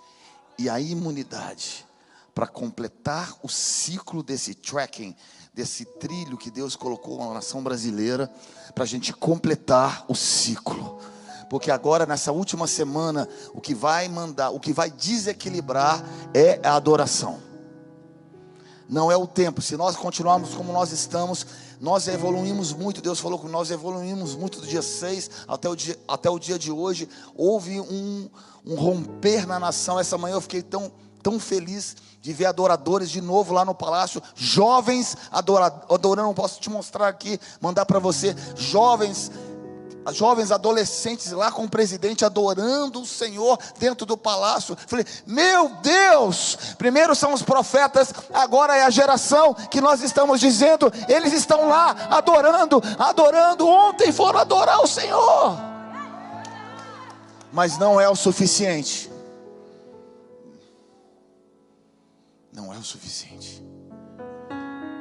[0.57, 1.85] e a imunidade
[2.33, 5.15] para completar o ciclo desse tracking,
[5.53, 8.33] desse trilho que Deus colocou na nação brasileira,
[8.73, 10.99] para a gente completar o ciclo
[11.53, 16.73] porque agora nessa última semana o que vai mandar, o que vai desequilibrar é a
[16.73, 17.37] adoração.
[18.89, 19.61] Não é o tempo.
[19.61, 21.45] Se nós continuarmos como nós estamos,
[21.79, 23.03] nós evoluímos muito.
[23.03, 26.57] Deus falou que nós evoluímos muito do dia 6 até o dia, até o dia
[26.57, 27.07] de hoje.
[27.35, 28.27] Houve um,
[28.65, 29.99] um romper na nação.
[29.99, 34.23] Essa manhã eu fiquei tão, tão feliz de ver adoradores de novo lá no palácio,
[34.33, 36.33] jovens adorando.
[36.33, 39.29] Posso te mostrar aqui, mandar para você, jovens
[40.11, 44.75] jovens adolescentes lá com o presidente adorando o Senhor dentro do palácio.
[44.87, 46.57] Falei, meu Deus!
[46.77, 51.91] Primeiro são os profetas, agora é a geração que nós estamos dizendo, eles estão lá
[52.09, 53.67] adorando, adorando.
[53.67, 55.57] Ontem foram adorar o Senhor,
[57.51, 59.11] mas não é o suficiente.
[62.51, 63.65] Não é o suficiente,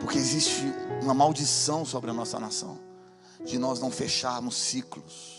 [0.00, 2.81] porque existe uma maldição sobre a nossa nação
[3.44, 5.32] de nós não fecharmos ciclos.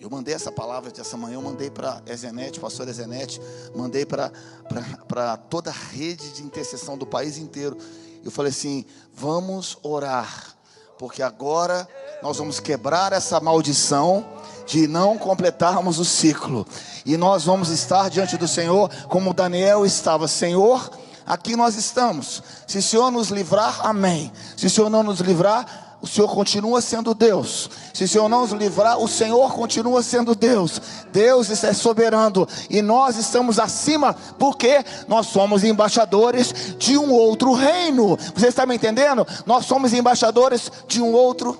[0.00, 3.40] Eu mandei essa palavra essa manhã, eu mandei para Ezenete, pastor Ezenete,
[3.74, 7.76] mandei para toda a rede de intercessão do país inteiro.
[8.24, 10.56] Eu falei assim: vamos orar,
[10.98, 11.88] porque agora
[12.22, 14.24] nós vamos quebrar essa maldição
[14.66, 16.64] de não completarmos o ciclo,
[17.04, 20.90] e nós vamos estar diante do Senhor como Daniel estava: Senhor,
[21.26, 22.40] aqui nós estamos.
[22.68, 24.32] Se o Senhor nos livrar, amém.
[24.56, 27.68] Se o Senhor não nos livrar, o Senhor continua sendo Deus.
[27.92, 30.80] Se o Senhor não nos livrar, o Senhor continua sendo Deus.
[31.12, 38.16] Deus é soberano e nós estamos acima porque nós somos embaixadores de um outro reino.
[38.34, 39.26] Você está me entendendo?
[39.44, 41.58] Nós somos embaixadores de um outro.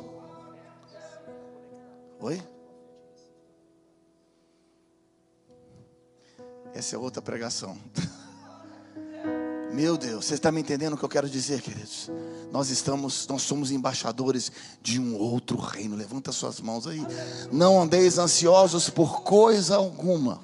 [2.21, 2.41] Oi?
[6.73, 7.77] Essa é outra pregação.
[9.73, 12.11] Meu Deus, você está me entendendo o que eu quero dizer, queridos?
[12.51, 14.51] Nós estamos, nós somos embaixadores
[14.83, 15.95] de um outro reino.
[15.95, 17.07] Levanta suas mãos aí.
[17.53, 20.41] Não andeis ansiosos por coisa alguma,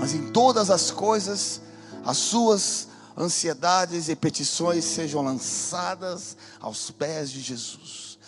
[0.00, 1.60] mas em todas as coisas,
[2.04, 8.18] as suas ansiedades e petições sejam lançadas aos pés de Jesus.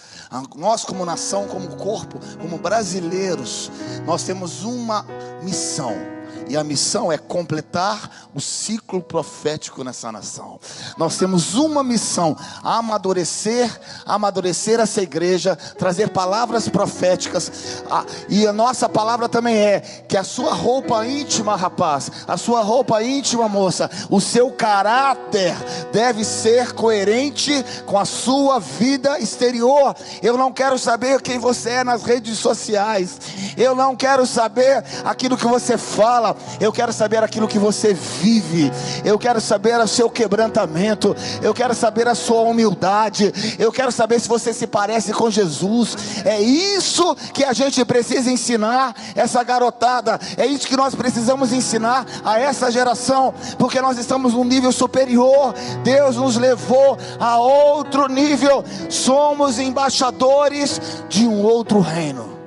[0.56, 3.70] Nós, como nação, como corpo, como brasileiros,
[4.06, 5.04] nós temos uma
[5.42, 6.19] missão
[6.50, 10.58] e a missão é completar o ciclo profético nessa nação.
[10.98, 13.70] Nós temos uma missão: amadurecer,
[14.04, 17.84] amadurecer essa igreja, trazer palavras proféticas.
[18.28, 23.00] E a nossa palavra também é que a sua roupa íntima, rapaz, a sua roupa
[23.00, 25.54] íntima, moça, o seu caráter
[25.92, 29.94] deve ser coerente com a sua vida exterior.
[30.20, 33.20] Eu não quero saber quem você é nas redes sociais.
[33.56, 36.39] Eu não quero saber aquilo que você fala.
[36.60, 38.70] Eu quero saber aquilo que você vive.
[39.04, 41.16] Eu quero saber o seu quebrantamento.
[41.42, 43.32] Eu quero saber a sua humildade.
[43.58, 45.96] Eu quero saber se você se parece com Jesus.
[46.24, 50.18] É isso que a gente precisa ensinar essa garotada.
[50.36, 55.54] É isso que nós precisamos ensinar a essa geração, porque nós estamos num nível superior.
[55.82, 58.64] Deus nos levou a outro nível.
[58.88, 62.39] Somos embaixadores de um outro reino.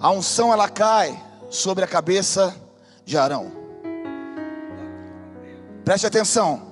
[0.00, 2.54] A unção ela cai sobre a cabeça
[3.04, 3.52] de Arão.
[5.84, 6.62] Preste atenção.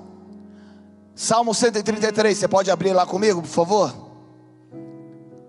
[1.15, 3.95] Salmo 133, você pode abrir lá comigo, por favor?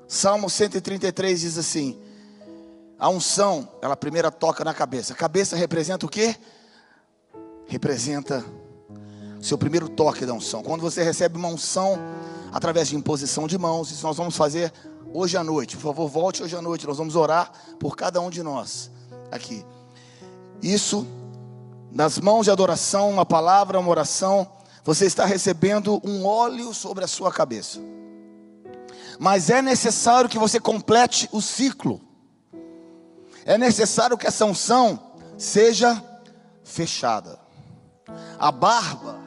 [0.08, 2.00] Salmo 133 diz assim:
[3.00, 5.14] A unção, ela primeiro toca na cabeça.
[5.14, 6.36] A cabeça representa o que?
[7.66, 8.46] Representa
[9.42, 10.64] seu primeiro toque da unção.
[10.64, 11.98] Quando você recebe uma unção
[12.52, 14.72] através de imposição de mãos, isso nós vamos fazer
[15.16, 15.78] hoje à noite.
[15.78, 16.86] Por favor, volte hoje à noite.
[16.86, 18.92] Nós vamos orar por cada um de nós
[19.32, 19.66] aqui.
[20.62, 21.08] Isso,
[21.92, 24.48] nas mãos de adoração, uma palavra, uma oração,
[24.84, 27.80] você está recebendo um óleo sobre a sua cabeça.
[29.18, 32.02] Mas é necessário que você complete o ciclo.
[33.46, 35.00] É necessário que essa unção
[35.38, 36.04] seja
[36.64, 37.40] fechada.
[38.38, 39.18] A barba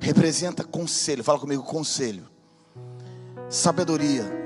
[0.00, 1.24] representa conselho.
[1.24, 2.28] Fala comigo, conselho.
[3.48, 4.39] Sabedoria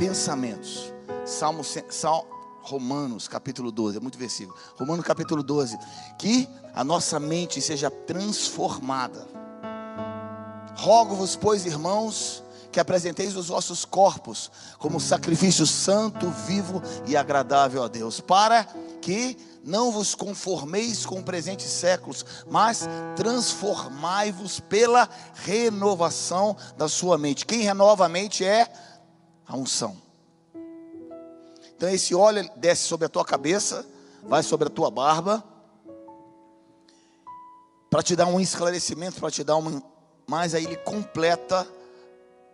[0.00, 0.94] pensamentos.
[1.26, 2.26] Salmo, Salmo
[2.62, 4.56] Romanos capítulo 12, é muito versículo.
[4.78, 5.78] Romanos capítulo 12,
[6.18, 9.28] que a nossa mente seja transformada.
[10.74, 17.88] Rogo-vos, pois, irmãos, que apresenteis os vossos corpos como sacrifício santo, vivo e agradável a
[17.88, 18.66] Deus, para
[19.02, 27.44] que não vos conformeis com presentes séculos, mas transformai-vos pela renovação da sua mente.
[27.44, 28.66] Quem renova a mente é
[29.50, 29.96] a unção.
[31.76, 33.84] Então esse óleo desce sobre a tua cabeça,
[34.22, 35.42] vai sobre a tua barba,
[37.90, 39.82] para te dar um esclarecimento, para te dar um.
[40.24, 41.66] Mas aí ele completa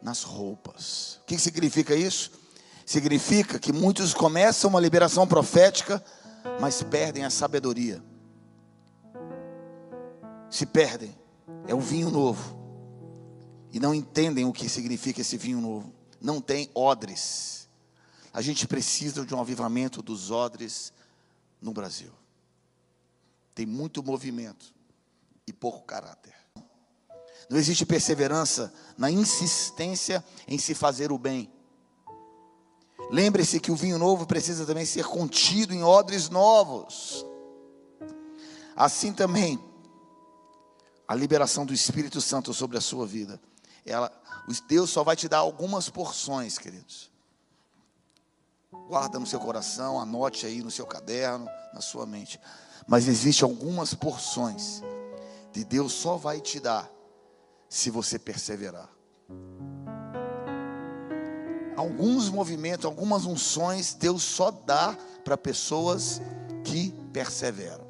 [0.01, 1.21] nas roupas.
[1.23, 2.31] O que significa isso?
[2.87, 6.03] Significa que muitos começam uma liberação profética,
[6.59, 8.03] mas perdem a sabedoria.
[10.49, 11.15] Se perdem.
[11.67, 12.57] É o vinho novo.
[13.71, 17.69] E não entendem o que significa esse vinho novo não tem odres.
[18.33, 20.93] A gente precisa de um avivamento dos odres
[21.61, 22.13] no Brasil.
[23.55, 24.75] Tem muito movimento
[25.47, 26.35] e pouco caráter.
[27.49, 31.51] Não existe perseverança na insistência em se fazer o bem.
[33.11, 37.25] Lembre-se que o vinho novo precisa também ser contido em odres novos.
[38.75, 39.59] Assim também,
[41.07, 43.41] a liberação do Espírito Santo sobre a sua vida,
[43.85, 44.11] ela
[44.69, 47.11] Deus só vai te dar algumas porções, queridos.
[48.89, 52.41] Guarda no seu coração, anote aí no seu caderno, na sua mente.
[52.87, 54.83] Mas existem algumas porções
[55.57, 56.91] de Deus só vai te dar
[57.67, 58.91] se você perseverar.
[61.75, 66.21] Alguns movimentos, algumas unções, Deus só dá para pessoas
[66.63, 67.87] que perseveram.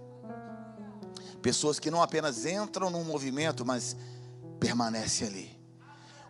[1.43, 3.97] Pessoas que não apenas entram num movimento, mas
[4.61, 5.56] permanecem ali.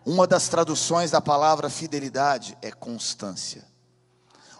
[0.07, 3.65] Uma das traduções da palavra fidelidade é constância.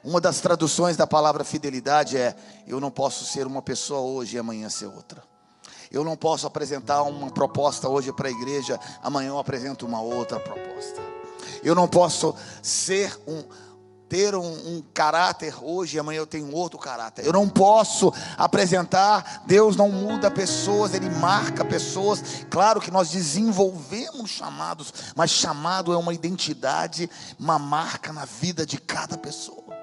[0.03, 2.35] Uma das traduções da palavra fidelidade é:
[2.67, 5.23] eu não posso ser uma pessoa hoje e amanhã ser outra.
[5.89, 10.37] Eu não posso apresentar uma proposta hoje para a igreja, amanhã eu apresento uma outra
[10.37, 11.01] proposta.
[11.63, 13.41] Eu não posso ser um
[14.09, 17.25] ter um, um, caráter hoje e amanhã eu tenho outro caráter.
[17.25, 22.21] Eu não posso apresentar, Deus não muda pessoas, Ele marca pessoas.
[22.49, 28.79] Claro que nós desenvolvemos chamados, mas chamado é uma identidade, uma marca na vida de
[28.79, 29.75] cada pessoa.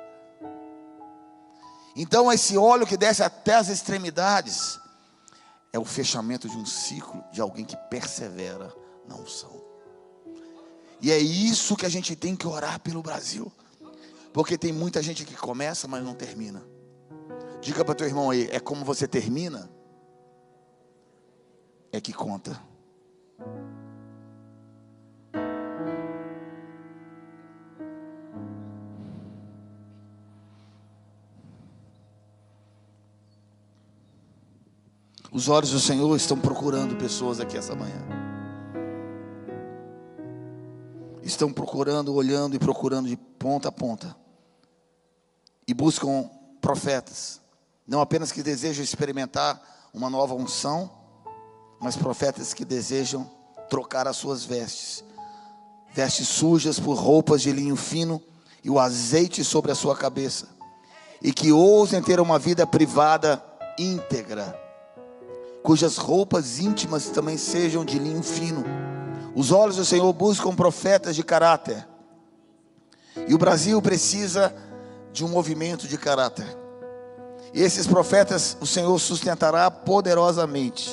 [1.97, 4.81] Então, esse óleo que desce até as extremidades
[5.73, 8.73] é o fechamento de um ciclo de alguém que persevera
[9.09, 9.63] na unção.
[11.01, 13.53] E é isso que a gente tem que orar pelo Brasil.
[14.35, 16.61] Porque tem muita gente que começa, mas não termina.
[17.61, 19.71] Diga para teu irmão aí, é como você termina
[21.93, 22.61] é que conta.
[35.31, 38.03] Os olhos do Senhor estão procurando pessoas aqui essa manhã.
[41.23, 44.24] Estão procurando, olhando e procurando de ponta a ponta.
[45.67, 46.29] E buscam
[46.61, 47.41] profetas.
[47.87, 49.61] Não apenas que desejam experimentar
[49.93, 50.91] uma nova unção,
[51.81, 53.31] mas profetas que desejam
[53.69, 55.05] trocar as suas vestes.
[55.93, 58.21] Vestes sujas por roupas de linho fino
[58.63, 60.49] e o azeite sobre a sua cabeça.
[61.23, 63.43] E que ousem ter uma vida privada
[63.79, 64.65] íntegra
[65.65, 68.63] cujas roupas íntimas também sejam de linho fino.
[69.35, 71.89] Os olhos do Senhor buscam profetas de caráter.
[73.27, 74.55] E o Brasil precisa
[75.15, 76.45] de um movimento de caráter.
[77.55, 80.91] E esses profetas o Senhor sustentará poderosamente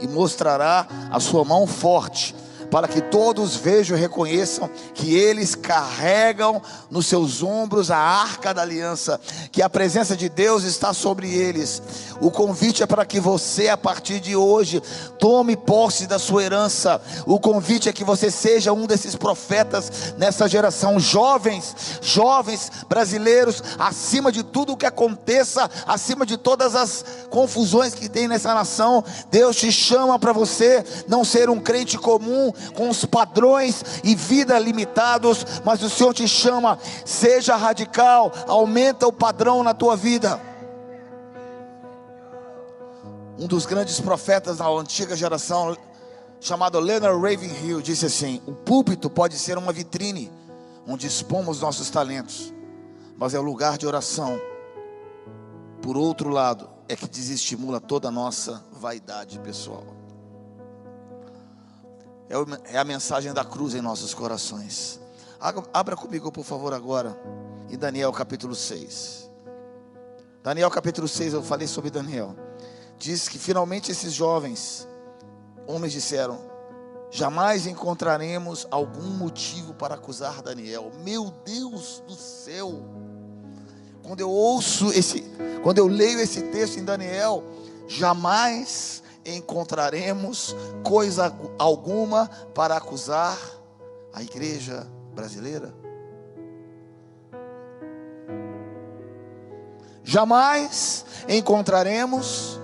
[0.00, 2.34] e mostrará a sua mão forte
[2.70, 8.62] para que todos vejam e reconheçam que eles carregam nos seus ombros a arca da
[8.62, 11.82] aliança, que a presença de Deus está sobre eles.
[12.20, 14.80] O convite é para que você, a partir de hoje,
[15.18, 17.00] tome posse da sua herança.
[17.26, 21.00] O convite é que você seja um desses profetas nessa geração.
[21.00, 28.08] Jovens, jovens brasileiros, acima de tudo o que aconteça, acima de todas as confusões que
[28.08, 33.04] tem nessa nação, Deus te chama para você não ser um crente comum, com os
[33.04, 39.74] padrões e vida limitados, mas o Senhor te chama, seja radical, aumenta o padrão na
[39.74, 40.40] tua vida.
[43.38, 45.76] Um dos grandes profetas da antiga geração,
[46.40, 50.30] chamado Leonard Ravenhill, disse assim: O púlpito pode ser uma vitrine
[50.86, 52.52] onde expomos nossos talentos,
[53.16, 54.38] mas é o lugar de oração.
[55.80, 59.84] Por outro lado, é que desestimula toda a nossa vaidade pessoal.
[62.30, 65.00] É, é a mensagem da cruz em nossos corações.
[65.72, 67.20] Abra comigo, por favor, agora,
[67.68, 69.28] em Daniel capítulo 6.
[70.40, 72.36] Daniel capítulo 6, eu falei sobre Daniel.
[72.96, 74.86] Diz que finalmente esses jovens,
[75.66, 76.38] homens disseram:
[77.10, 80.92] jamais encontraremos algum motivo para acusar Daniel.
[81.02, 82.80] Meu Deus do céu!
[84.04, 85.24] Quando eu ouço esse,
[85.64, 87.42] quando eu leio esse texto em Daniel,
[87.88, 93.38] jamais encontraremos coisa alguma para acusar
[94.12, 95.74] a igreja brasileira?
[100.02, 102.58] Jamais encontraremos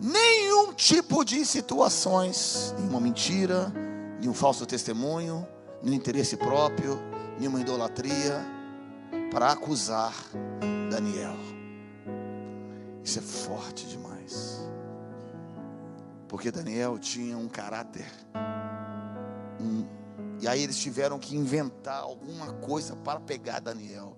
[0.00, 3.72] nenhum tipo de situações, nenhuma mentira,
[4.20, 5.46] nenhum falso testemunho,
[5.82, 7.00] nenhum interesse próprio,
[7.38, 8.40] nenhuma idolatria
[9.32, 10.14] para acusar
[10.90, 11.36] Daniel.
[13.02, 14.61] Isso é forte demais.
[16.32, 18.10] Porque Daniel tinha um caráter.
[19.60, 19.86] Um,
[20.40, 24.16] e aí eles tiveram que inventar alguma coisa para pegar Daniel.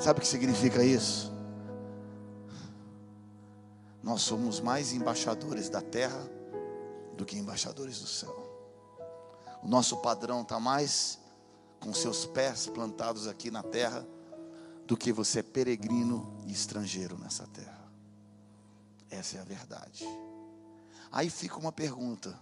[0.00, 1.30] Sabe o que significa isso?
[4.02, 6.26] Nós somos mais embaixadores da terra
[7.14, 8.34] do que embaixadores do céu.
[9.62, 11.18] O nosso padrão está mais
[11.78, 14.08] com seus pés plantados aqui na terra
[14.86, 17.71] do que você é peregrino e estrangeiro nessa terra.
[19.12, 20.04] Essa é a verdade.
[21.12, 22.36] Aí fica uma pergunta: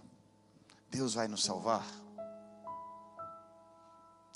[0.89, 1.85] Deus vai nos salvar?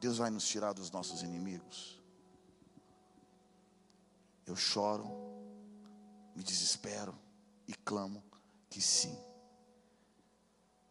[0.01, 2.03] Deus vai nos tirar dos nossos inimigos?
[4.45, 5.07] Eu choro,
[6.36, 7.17] me desespero
[7.67, 8.21] e clamo
[8.69, 9.17] que sim.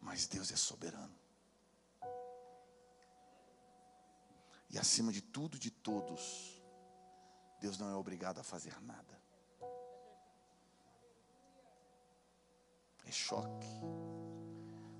[0.01, 1.15] Mas Deus é soberano.
[4.69, 6.61] E acima de tudo, de todos,
[7.61, 9.14] Deus não é obrigado a fazer nada.
[13.05, 13.67] É choque,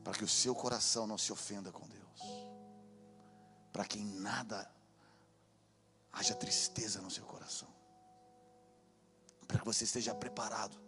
[0.03, 2.21] para que o seu coração não se ofenda com Deus,
[3.71, 4.69] para que em nada
[6.11, 7.67] haja tristeza no seu coração.
[9.47, 10.79] Para que você esteja preparado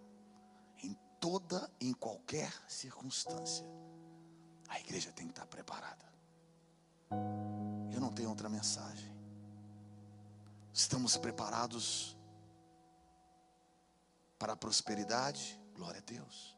[0.81, 3.65] em toda e em qualquer circunstância.
[4.67, 6.05] A igreja tem que estar preparada.
[7.93, 9.15] Eu não tenho outra mensagem.
[10.73, 12.17] Estamos preparados
[14.37, 15.59] para a prosperidade?
[15.73, 16.56] Glória a Deus.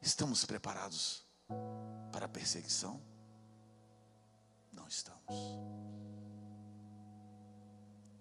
[0.00, 1.26] Estamos preparados
[2.10, 3.00] para a perseguição?
[4.72, 5.36] Não estamos.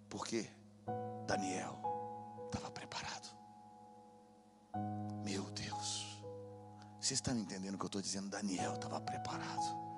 [0.10, 0.50] Porque
[1.26, 1.80] Daniel
[2.46, 3.30] estava preparado.
[5.24, 6.22] Meu Deus.
[7.00, 8.30] Vocês estão entendendo o que eu estou dizendo?
[8.30, 9.90] Daniel estava preparado.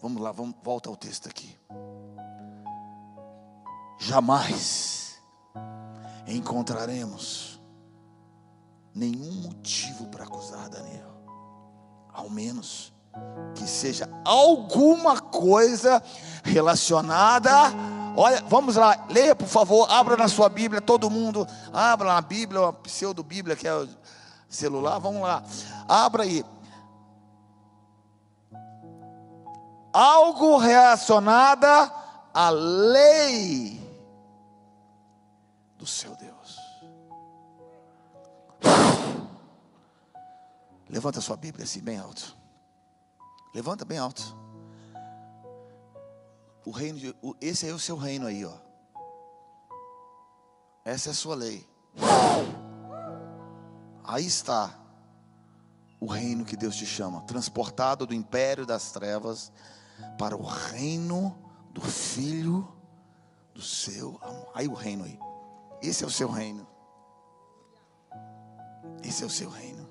[0.00, 1.56] Vamos lá, vamos, volta ao texto aqui.
[3.98, 5.20] Jamais
[6.26, 7.55] encontraremos
[8.96, 11.04] nenhum motivo para acusar Daniel.
[12.12, 12.92] Ao menos
[13.54, 16.02] que seja alguma coisa
[16.42, 17.50] relacionada.
[18.16, 22.68] Olha, vamos lá, leia por favor, abra na sua Bíblia, todo mundo, abra na Bíblia,
[22.68, 23.86] a pseudo-Bíblia que é o
[24.48, 25.42] celular, vamos lá,
[25.86, 26.42] abra aí.
[29.92, 31.66] Algo relacionado
[32.32, 33.78] à lei
[35.78, 36.35] do seu Deus.
[40.88, 42.36] Levanta a sua Bíblia assim, bem alto.
[43.54, 44.36] Levanta bem alto.
[46.64, 48.56] O reino de, o, esse é o seu reino aí, ó.
[50.84, 51.66] Essa é a sua lei.
[54.04, 54.78] Aí está
[55.98, 59.50] o reino que Deus te chama, transportado do império das trevas
[60.18, 61.36] para o reino
[61.70, 62.68] do filho
[63.54, 64.50] do seu amor.
[64.54, 65.18] Aí o reino aí.
[65.82, 66.66] Esse é o seu reino.
[69.02, 69.85] Esse é o seu reino.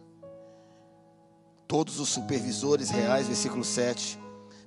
[1.67, 4.19] Todos os supervisores reais, versículo 7,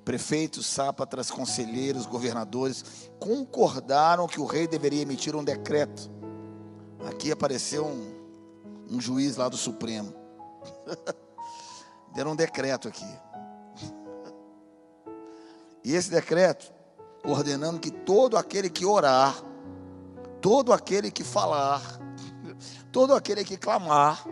[0.04, 6.10] prefeitos, sápatras, conselheiros, governadores, concordaram que o rei deveria emitir um decreto.
[7.08, 10.12] Aqui apareceu um, um juiz lá do Supremo.
[12.14, 13.06] Deram um decreto aqui.
[15.84, 16.72] E esse decreto,
[17.24, 19.40] ordenando que todo aquele que orar,
[20.40, 21.82] todo aquele que falar,
[22.90, 24.24] todo aquele que clamar,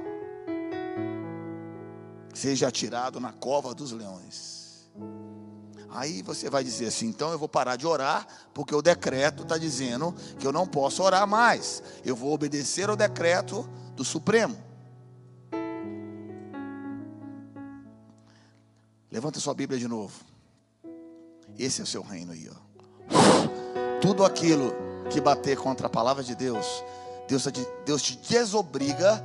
[2.37, 4.91] seja atirado na cova dos leões.
[5.89, 9.57] Aí você vai dizer assim: então eu vou parar de orar, porque o decreto está
[9.57, 11.83] dizendo que eu não posso orar mais.
[12.05, 14.57] Eu vou obedecer ao decreto do Supremo.
[19.11, 20.13] Levanta sua Bíblia de novo.
[21.59, 24.01] Esse é o seu reino aí, ó.
[24.03, 24.75] Tudo aquilo
[25.09, 26.67] que bater contra a palavra de Deus,
[27.27, 27.47] Deus,
[27.87, 29.25] Deus te desobriga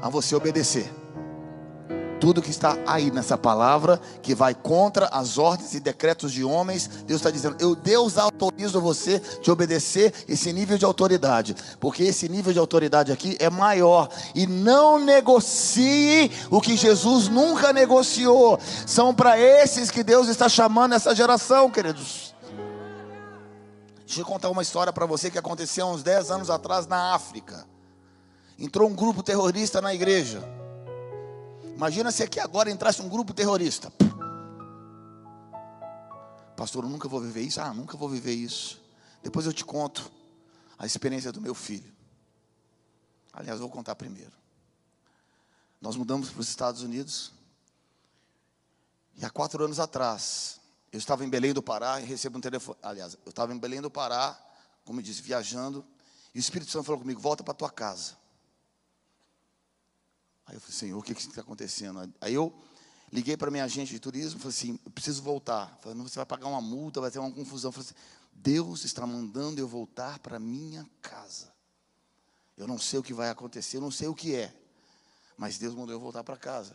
[0.00, 0.88] a você obedecer.
[2.20, 6.88] Tudo que está aí nessa palavra, que vai contra as ordens e decretos de homens,
[7.06, 12.28] Deus está dizendo: Eu, Deus, autorizo você de obedecer esse nível de autoridade, porque esse
[12.28, 14.08] nível de autoridade aqui é maior.
[14.34, 18.58] E não negocie o que Jesus nunca negociou.
[18.84, 22.34] São para esses que Deus está chamando essa geração, queridos.
[24.04, 27.64] Deixa eu contar uma história para você que aconteceu uns 10 anos atrás na África.
[28.58, 30.57] Entrou um grupo terrorista na igreja.
[31.78, 33.92] Imagina se aqui agora entrasse um grupo terrorista.
[36.56, 37.60] Pastor, eu nunca vou viver isso.
[37.60, 38.82] Ah, nunca vou viver isso.
[39.22, 40.10] Depois eu te conto
[40.76, 41.94] a experiência do meu filho.
[43.32, 44.32] Aliás, vou contar primeiro.
[45.80, 47.30] Nós mudamos para os Estados Unidos.
[49.14, 50.60] E há quatro anos atrás,
[50.90, 52.76] eu estava em Belém do Pará e recebo um telefone.
[52.82, 54.36] Aliás, eu estava em Belém do Pará,
[54.84, 55.86] como eu disse, viajando.
[56.34, 58.16] E o Espírito Santo falou comigo: volta para tua casa.
[60.48, 62.12] Aí eu falei, Senhor, o que está acontecendo?
[62.20, 62.52] Aí eu
[63.12, 65.78] liguei para minha agente de turismo, falei assim, eu preciso voltar.
[65.82, 67.68] Falei, você vai pagar uma multa, vai ter uma confusão.
[67.68, 67.94] Eu falei assim,
[68.32, 71.52] Deus está mandando eu voltar para minha casa.
[72.56, 74.52] Eu não sei o que vai acontecer, eu não sei o que é.
[75.36, 76.74] Mas Deus mandou eu voltar para casa.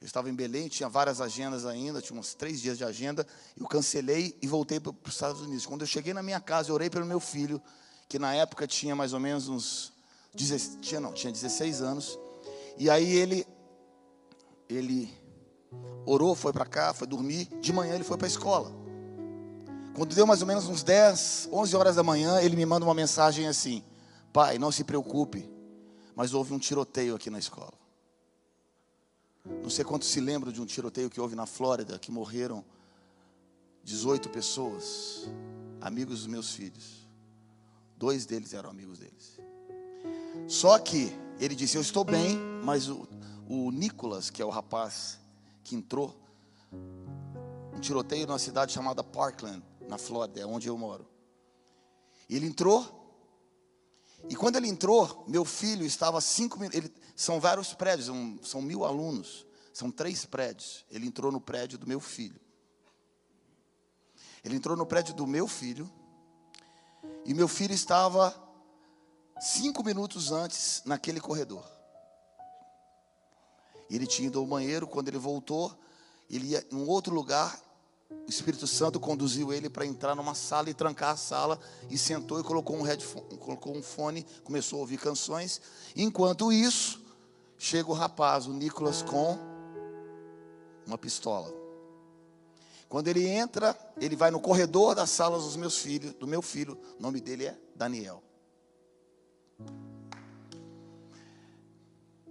[0.00, 3.26] Eu estava em Belém, tinha várias agendas ainda, tinha uns três dias de agenda.
[3.56, 5.66] Eu cancelei e voltei para os Estados Unidos.
[5.66, 7.60] Quando eu cheguei na minha casa, eu orei pelo meu filho,
[8.08, 9.92] que na época tinha mais ou menos uns.
[10.80, 12.18] Tinha, não, tinha 16 anos.
[12.78, 13.46] E aí ele
[14.68, 15.12] ele
[16.06, 17.46] orou, foi para cá, foi dormir.
[17.60, 18.72] De manhã ele foi para a escola.
[19.94, 22.94] Quando deu mais ou menos uns 10, 11 horas da manhã, ele me manda uma
[22.94, 23.84] mensagem assim:
[24.32, 25.48] Pai, não se preocupe,
[26.16, 27.72] mas houve um tiroteio aqui na escola.
[29.44, 32.64] Não sei quantos se lembram de um tiroteio que houve na Flórida, que morreram
[33.82, 35.28] 18 pessoas,
[35.80, 37.08] amigos dos meus filhos.
[37.96, 39.38] Dois deles eram amigos deles.
[40.46, 41.12] Só que
[41.44, 43.08] ele disse: Eu estou bem, mas o,
[43.48, 45.18] o Nicolas, que é o rapaz
[45.64, 46.16] que entrou,
[47.74, 51.06] um tiroteio numa cidade chamada Parkland, na Flórida, é onde eu moro.
[52.30, 53.00] Ele entrou.
[54.28, 56.90] E quando ele entrou, meu filho estava cinco minutos.
[57.16, 59.44] São vários prédios, um, são mil alunos.
[59.72, 60.84] São três prédios.
[60.90, 62.40] Ele entrou no prédio do meu filho.
[64.44, 65.90] Ele entrou no prédio do meu filho.
[67.24, 68.32] E meu filho estava
[69.42, 71.64] cinco minutos antes naquele corredor.
[73.90, 74.86] Ele tinha ido ao banheiro.
[74.86, 75.76] Quando ele voltou,
[76.30, 77.60] ele ia em um outro lugar
[78.26, 81.58] o Espírito Santo conduziu ele para entrar numa sala e trancar a sala
[81.90, 85.60] e sentou e colocou um headphone, colocou um fone, começou a ouvir canções.
[85.96, 87.02] Enquanto isso,
[87.58, 89.38] chega o rapaz, o Nicolas com
[90.86, 91.52] uma pistola.
[92.88, 96.78] Quando ele entra, ele vai no corredor das salas dos meus filhos, do meu filho,
[96.98, 98.22] o nome dele é Daniel.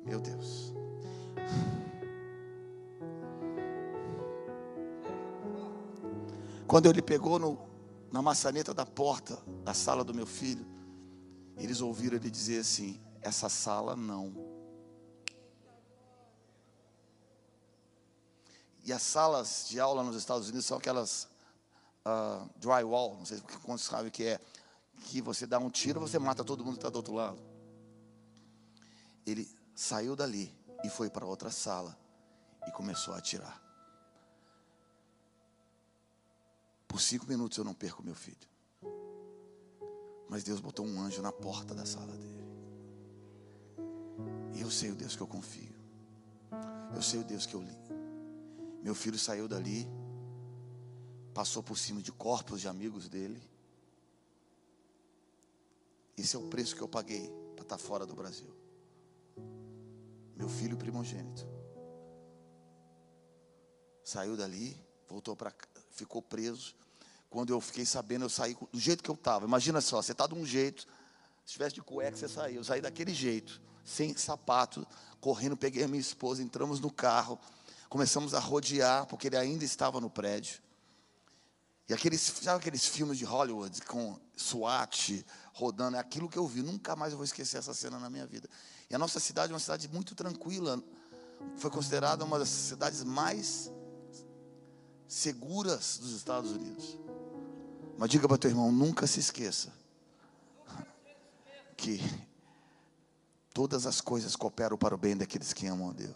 [0.03, 0.73] Meu Deus.
[6.67, 7.59] Quando ele pegou no,
[8.11, 10.65] na maçaneta da porta da sala do meu filho,
[11.57, 14.33] eles ouviram ele dizer assim: Essa sala não.
[18.83, 21.27] E as salas de aula nos Estados Unidos são aquelas
[22.05, 23.43] uh, drywall, não sei se
[23.77, 24.39] sabe o que é,
[25.01, 27.41] que você dá um tiro, você mata todo mundo que está do outro lado.
[29.25, 31.97] Ele saiu dali e foi para outra sala
[32.67, 33.61] e começou a atirar.
[36.87, 38.49] Por cinco minutos eu não perco meu filho.
[40.29, 42.41] Mas Deus botou um anjo na porta da sala dele.
[44.53, 45.75] E eu sei o Deus que eu confio.
[46.93, 47.77] Eu sei o Deus que eu li.
[48.83, 49.87] Meu filho saiu dali,
[51.33, 53.41] passou por cima de corpos de amigos dele.
[56.17, 58.53] Esse é o preço que eu paguei para estar fora do Brasil.
[60.35, 61.47] Meu filho primogênito.
[64.03, 64.75] Saiu dali,
[65.07, 65.53] voltou para
[65.91, 66.75] ficou preso.
[67.29, 69.45] Quando eu fiquei sabendo, eu saí do jeito que eu estava.
[69.45, 70.87] Imagina só, você está de um jeito,
[71.45, 72.57] se tivesse de cueca, você saiu.
[72.57, 74.85] Eu saí daquele jeito, sem sapato,
[75.19, 77.39] correndo, peguei a minha esposa, entramos no carro,
[77.87, 80.61] começamos a rodear, porque ele ainda estava no prédio.
[81.87, 85.97] E aqueles, sabe aqueles filmes de Hollywood com SWAT rodando?
[85.97, 86.61] É aquilo que eu vi.
[86.61, 88.49] Nunca mais eu vou esquecer essa cena na minha vida.
[88.89, 90.81] E a nossa cidade é uma cidade muito tranquila.
[91.55, 93.71] Foi considerada uma das cidades mais
[95.07, 96.97] seguras dos Estados Unidos.
[97.97, 99.71] Mas diga para teu irmão, nunca se esqueça
[101.77, 102.01] que
[103.53, 106.15] todas as coisas cooperam para o bem daqueles que amam a Deus.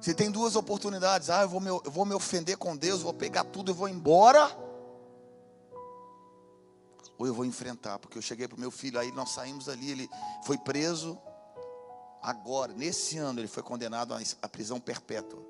[0.00, 3.12] Se tem duas oportunidades, ah, eu vou, me, eu vou me ofender com Deus, vou
[3.12, 4.48] pegar tudo e vou embora.
[7.18, 9.90] Ou eu vou enfrentar, porque eu cheguei para o meu filho, aí nós saímos dali,
[9.90, 10.08] ele
[10.44, 11.18] foi preso.
[12.22, 15.44] Agora, nesse ano, ele foi condenado à prisão perpétua.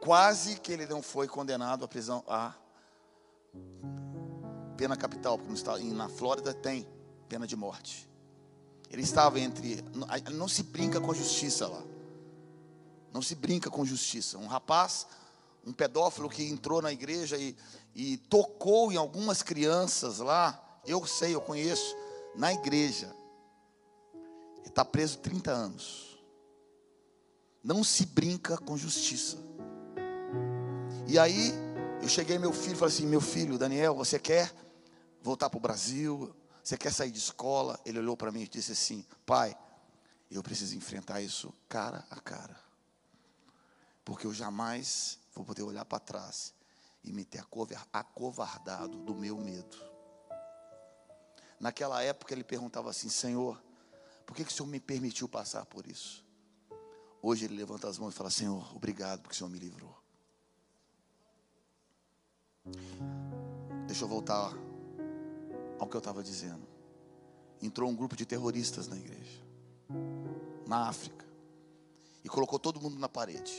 [0.00, 2.54] Quase que ele não foi condenado à prisão, a
[4.76, 6.86] pena capital, porque na Flórida tem
[7.28, 8.08] pena de morte.
[8.90, 9.82] Ele estava entre.
[10.32, 11.82] Não se brinca com a justiça lá.
[13.12, 14.38] Não se brinca com justiça.
[14.38, 15.06] Um rapaz,
[15.66, 17.56] um pedófilo que entrou na igreja e,
[17.92, 20.80] e tocou em algumas crianças lá.
[20.86, 21.96] Eu sei, eu conheço,
[22.36, 23.12] na igreja.
[24.58, 26.18] Ele está preso 30 anos.
[27.64, 29.38] Não se brinca com justiça.
[31.08, 31.52] E aí,
[32.00, 34.54] eu cheguei meu filho e falei assim: Meu filho, Daniel, você quer
[35.20, 36.32] voltar para o Brasil?
[36.62, 37.80] Você quer sair de escola?
[37.84, 39.56] Ele olhou para mim e disse assim: Pai,
[40.30, 42.56] eu preciso enfrentar isso cara a cara.
[44.04, 46.54] Porque eu jamais vou poder olhar para trás
[47.04, 47.44] e me ter
[47.92, 49.76] acovardado do meu medo.
[51.60, 53.62] Naquela época ele perguntava assim: Senhor,
[54.26, 56.24] por que, que o Senhor me permitiu passar por isso?
[57.22, 59.96] Hoje ele levanta as mãos e fala: Senhor, obrigado porque o Senhor me livrou.
[63.86, 64.52] Deixa eu voltar
[65.78, 66.66] ao que eu estava dizendo.
[67.62, 69.42] Entrou um grupo de terroristas na igreja,
[70.66, 71.24] na África,
[72.22, 73.54] e colocou todo mundo na parede.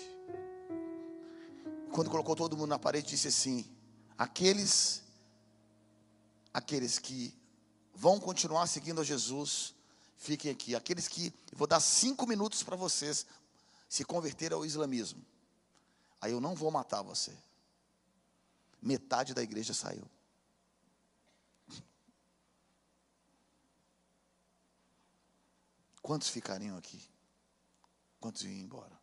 [1.92, 3.66] Quando colocou todo mundo na parede, disse assim:
[4.18, 5.04] aqueles,
[6.54, 7.34] aqueles que
[7.94, 9.74] vão continuar seguindo a Jesus,
[10.18, 10.76] fiquem aqui.
[10.76, 13.26] Aqueles que, vou dar cinco minutos para vocês
[13.90, 15.26] se converter ao islamismo.
[16.22, 17.32] Aí eu não vou matar você
[18.82, 20.10] metade da igreja saiu.
[26.02, 27.02] Quantos ficariam aqui?
[28.20, 28.97] Quantos iam embora?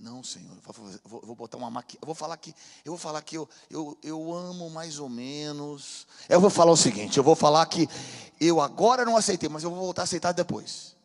[0.00, 0.56] Não, Senhor,
[1.04, 1.98] vou, vou botar uma maqui...
[2.00, 6.06] Eu vou falar que eu vou falar que eu, eu, eu amo mais ou menos.
[6.26, 7.86] Eu vou falar o seguinte, eu vou falar que
[8.40, 10.96] eu agora não aceitei, mas eu vou voltar a aceitar depois.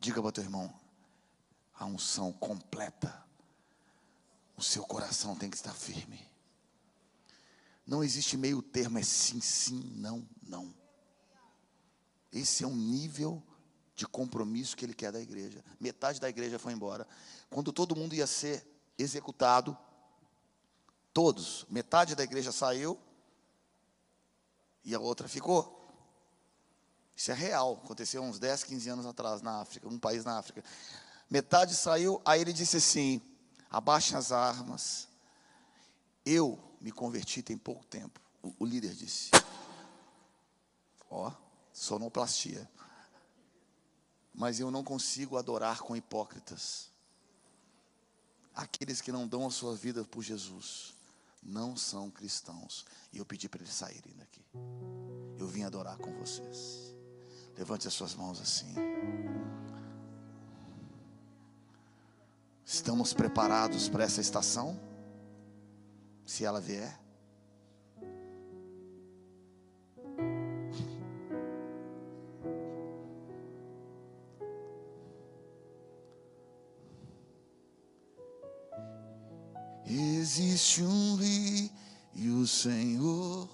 [0.00, 0.74] Diga para teu irmão,
[1.78, 3.24] a unção completa,
[4.56, 6.28] o seu coração tem que estar firme.
[7.86, 10.74] Não existe meio termo, é sim, sim, não, não.
[12.32, 13.40] Esse é um nível
[14.02, 15.64] de compromisso que ele quer da igreja.
[15.78, 17.06] Metade da igreja foi embora.
[17.48, 18.66] Quando todo mundo ia ser
[18.98, 19.78] executado,
[21.14, 22.98] todos, metade da igreja saiu
[24.84, 25.80] e a outra ficou.
[27.14, 30.64] Isso é real, aconteceu uns 10, 15 anos atrás na África, um país na África.
[31.30, 33.22] Metade saiu, aí ele disse assim:
[33.70, 35.06] abaixem as armas.
[36.26, 38.20] Eu me converti tem pouco tempo.
[38.42, 39.30] O, o líder disse:
[41.08, 41.30] Ó,
[41.72, 42.68] sonoplastia.
[44.34, 46.90] Mas eu não consigo adorar com hipócritas.
[48.54, 50.94] Aqueles que não dão a sua vida por Jesus
[51.42, 52.86] não são cristãos.
[53.12, 54.44] E eu pedi para eles saírem daqui.
[55.38, 56.94] Eu vim adorar com vocês.
[57.56, 58.74] Levante as suas mãos assim.
[62.64, 64.80] Estamos preparados para essa estação?
[66.24, 67.01] Se ela vier?
[80.34, 83.46] Existe um rio, Senhor,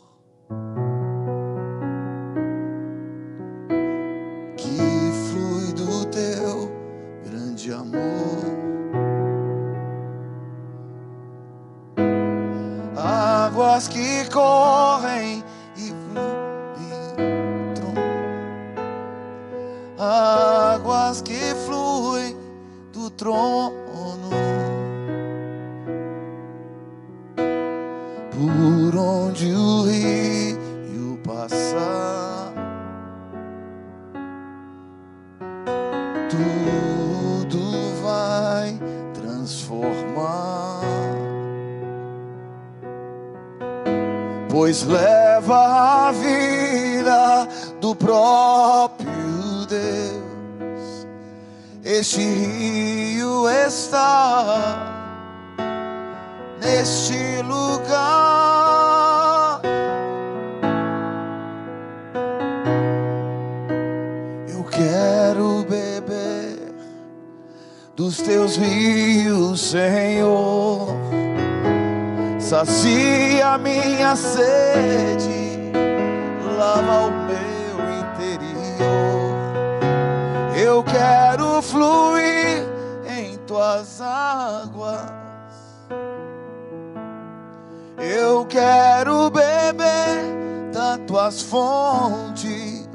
[88.00, 92.88] Eu quero beber das tuas fontes,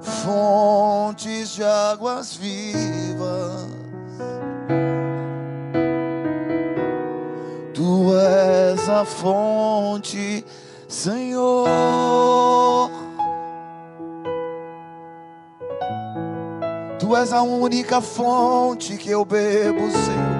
[0.00, 3.68] fontes de águas vivas.
[7.74, 10.44] Tu és a fonte,
[10.88, 11.68] Senhor.
[16.98, 20.37] Tu és a única fonte que eu bebo, Senhor.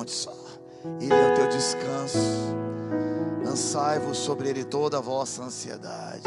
[0.00, 0.34] Fonte só.
[1.00, 2.18] Ele é o teu descanso.
[3.44, 6.22] Lançai-vos sobre ele toda a vossa ansiedade.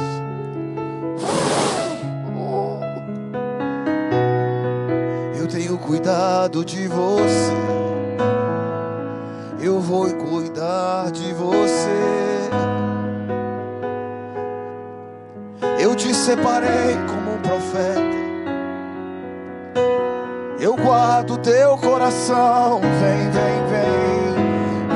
[5.36, 7.52] Eu tenho cuidado de você.
[9.60, 11.90] Eu vou cuidar de você.
[15.80, 18.13] Eu te separei como um profeta.
[20.74, 22.82] Eu guardo teu coração.
[22.82, 24.34] Vem, vem, vem,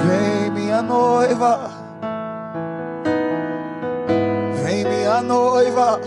[0.08, 1.70] vem, minha noiva.
[4.64, 6.02] Vem, minha noiva.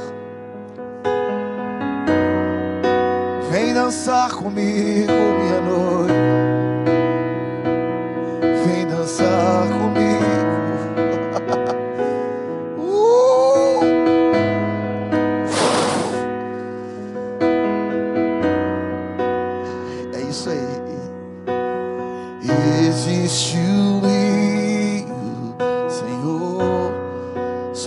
[3.53, 6.14] Vem dançar comigo, minha noiva.
[8.66, 9.89] Vem dançar comigo.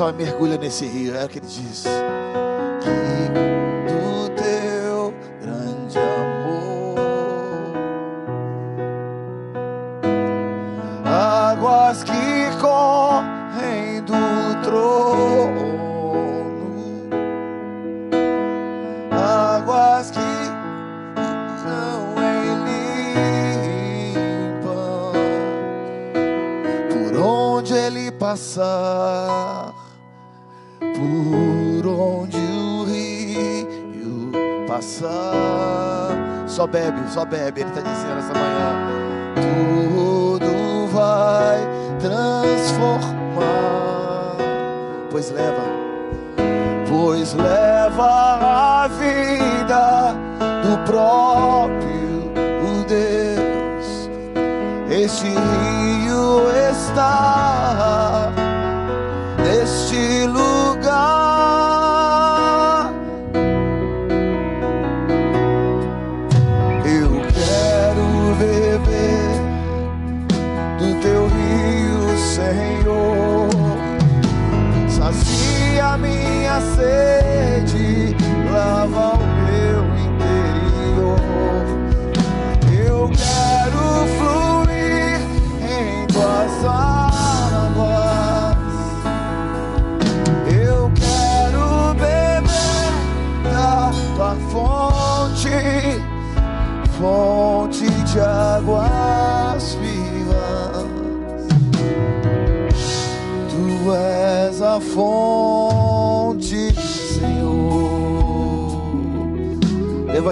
[0.04, 1.86] Só mergulha nesse rio, é o que ele diz.
[37.14, 38.74] Só bebe, ele está dizendo essa manhã.
[39.36, 41.60] Tudo vai
[42.00, 43.46] transformar,
[45.12, 45.62] pois leva,
[46.90, 50.16] pois leva a vida
[50.64, 52.34] do próprio
[52.88, 54.10] Deus.
[54.90, 55.83] Este rio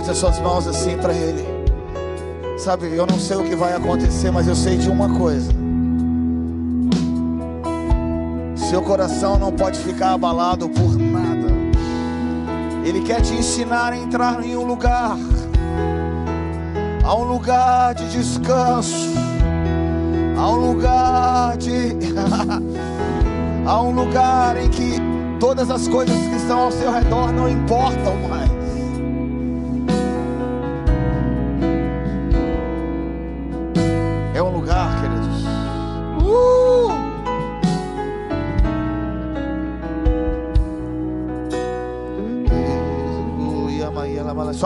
[0.02, 1.46] Levante as suas mãos assim para Ele.
[2.58, 5.52] Sabe, eu não sei o que vai acontecer, mas eu sei de uma coisa.
[8.56, 11.52] Seu coração não pode ficar abalado por nada.
[12.84, 15.16] Ele quer te ensinar a entrar em um lugar,
[17.04, 19.12] a um lugar de descanso,
[20.36, 21.96] a um lugar de.
[23.68, 24.96] a um lugar em que
[25.40, 28.41] todas as coisas que estão ao seu redor não importam mais.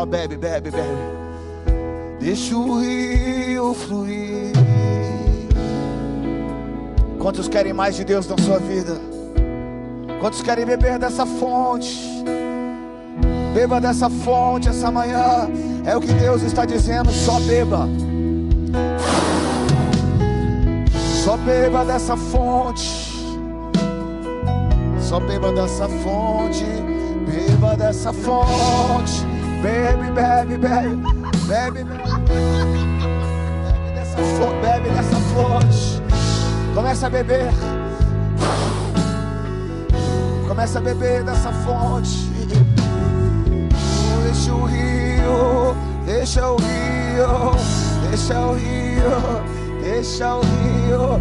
[0.06, 1.26] Bebe, bebe, bebe.
[2.20, 4.54] Deixa o rio fluir.
[7.20, 8.98] Quantos querem mais de Deus na sua vida?
[10.20, 12.24] Quantos querem beber dessa fonte?
[13.54, 15.50] Beba dessa fonte essa manhã.
[15.86, 17.12] É o que Deus está dizendo.
[17.12, 17.88] Só beba.
[21.24, 22.90] Só beba dessa fonte.
[25.00, 26.66] Só beba dessa fonte.
[27.28, 29.35] Beba dessa fonte.
[29.66, 30.96] Bebe, bebe, bebe.
[31.48, 32.04] Bebe, bebe.
[32.30, 34.62] Bebe dessa fonte.
[34.62, 36.02] Bebe dessa fonte.
[36.76, 37.50] Começa a beber.
[40.48, 42.30] Começa a beber dessa fonte.
[44.24, 47.52] Deixa o rio, deixa o rio,
[48.12, 51.20] deixa o rio, deixa o rio.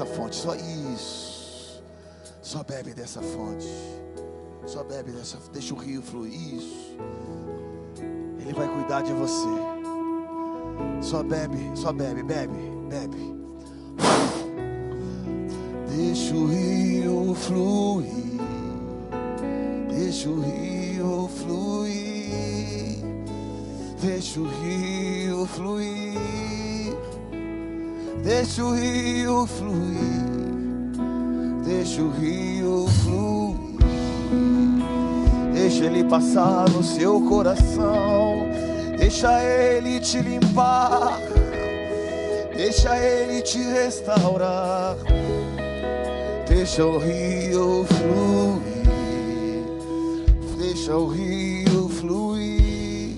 [0.00, 1.82] Dessa fonte, só isso.
[2.42, 3.68] Só bebe dessa fonte.
[4.66, 6.32] Só bebe dessa, deixa o rio fluir.
[6.32, 6.96] Isso.
[8.40, 9.48] Ele vai cuidar de você.
[11.02, 12.54] Só bebe, só bebe, bebe,
[12.88, 13.40] bebe.
[15.88, 18.40] Deixa o rio fluir.
[19.88, 23.04] Deixa o rio fluir.
[24.00, 26.10] Deixa o rio fluir.
[28.22, 30.20] Deixa o rio fluir.
[31.64, 33.60] Deixa o rio fluir.
[35.54, 38.46] Deixa ele passar no seu coração.
[38.98, 41.18] Deixa ele te limpar.
[42.54, 44.96] Deixa ele te restaurar.
[46.46, 48.60] Deixa o rio fluir.
[50.58, 53.16] Deixa o rio fluir.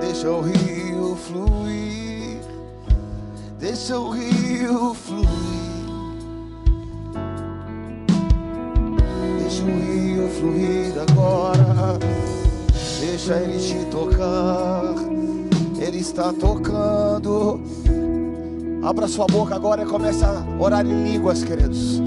[0.00, 1.97] Deixa o rio fluir.
[3.68, 5.28] Deixa o rio fluir.
[9.40, 11.98] Deixa o rio fluir agora.
[12.98, 14.94] Deixa ele te tocar.
[15.78, 17.60] Ele está tocando.
[18.82, 22.00] Abra sua boca agora e comece a orar em línguas, queridos.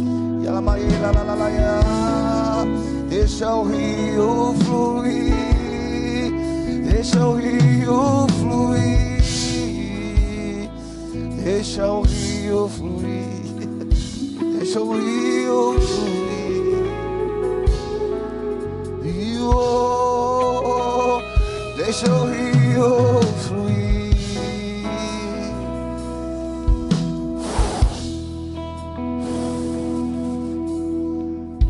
[3.07, 6.33] Deixa o rio fluir.
[6.91, 8.70] Deixa o rio fluir.
[11.43, 13.25] Deixa o rio fluir.
[14.59, 16.83] Deixa o rio fluir.
[19.01, 19.51] Rio.
[21.77, 24.15] Deixa o rio fluir.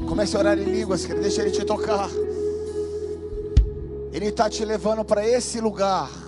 [0.05, 1.21] Comece a orar em línguas, querido.
[1.21, 2.09] Deixa Ele te tocar.
[4.11, 6.20] Ele está te levando para esse lugar.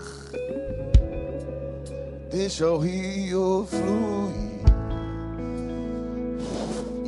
[2.34, 4.64] Deixa o rio fluir.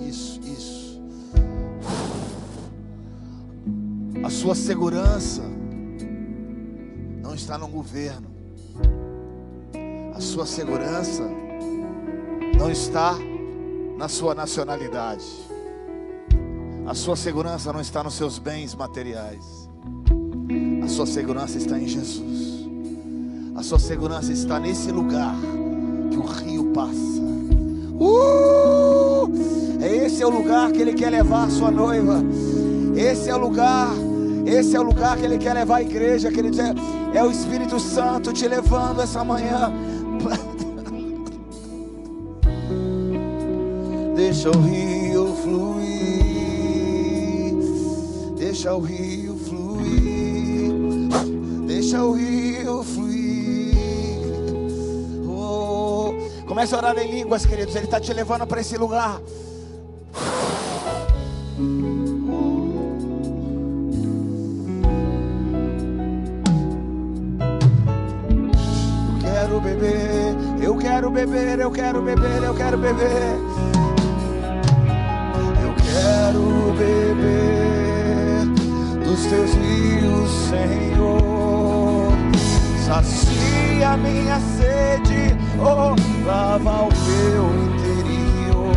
[0.08, 1.02] Isso, isso.
[4.24, 5.42] A sua segurança
[7.24, 8.28] não está no governo.
[10.14, 11.24] A sua segurança
[12.60, 13.18] não está
[13.98, 15.26] na sua nacionalidade.
[16.86, 19.44] A sua segurança não está nos seus bens materiais.
[20.84, 22.55] A sua segurança está em Jesus.
[23.66, 25.36] Sua segurança está nesse lugar
[26.12, 27.24] que o rio passa.
[28.00, 29.28] Uh!
[29.84, 32.24] Esse é o lugar que Ele quer levar a sua noiva.
[32.96, 33.90] Esse é o lugar.
[34.46, 36.32] Esse é o lugar que Ele quer levar a igreja.
[36.32, 36.76] Que ele quer,
[37.12, 39.74] é o Espírito Santo te levando essa manhã.
[44.16, 45.96] Deixa o rio fluir.
[48.38, 50.72] Deixa o rio fluir.
[51.66, 53.15] Deixa o rio fluir.
[56.56, 57.76] Comece a orar em línguas, queridos.
[57.76, 59.20] Ele está te levando para esse lugar.
[69.20, 73.38] Eu quero beber, eu quero beber, eu quero beber, eu quero beber.
[75.62, 78.46] Eu quero beber
[79.04, 81.35] dos teus rios, Senhor.
[82.86, 88.76] Sacia minha sede, oh, lava o meu interior.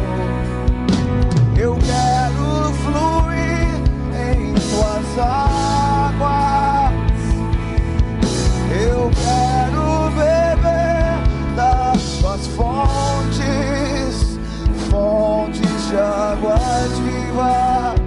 [1.54, 3.68] Eu quero fluir
[4.16, 6.94] em tuas águas.
[8.72, 11.20] Eu quero beber
[11.54, 14.38] das tuas fontes,
[14.90, 18.00] fontes de águas vivas.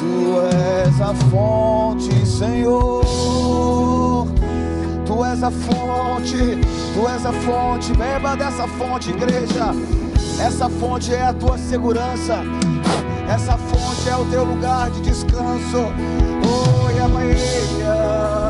[0.00, 0.40] Tu
[0.88, 2.91] és a fonte, Senhor.
[5.42, 6.56] A fonte,
[6.94, 7.92] tu és a fonte.
[7.94, 9.74] Beba dessa fonte, igreja.
[10.40, 12.44] Essa fonte é a tua segurança.
[13.28, 15.86] Essa fonte é o teu lugar de descanso.
[16.46, 18.41] Oh, e amanhã.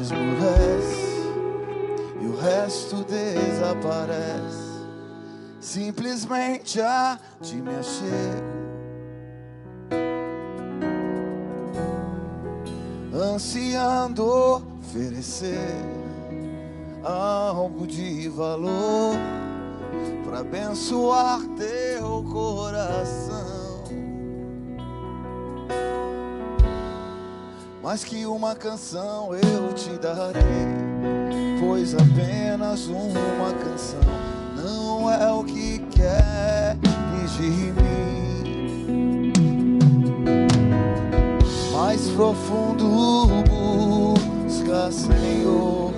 [0.00, 1.10] Esmurece
[2.20, 4.86] e o resto desaparece,
[5.60, 8.60] simplesmente a ti me achego.
[13.12, 14.24] Ansiando
[14.80, 15.76] oferecer
[17.04, 19.14] algo de valor
[20.24, 23.29] para abençoar teu coração.
[27.92, 30.40] Mas que uma canção eu te darei,
[31.58, 33.98] pois apenas uma canção
[34.54, 36.76] não é o que quer
[37.36, 39.32] de mim.
[41.72, 45.90] Mais profundo busca, Senhor,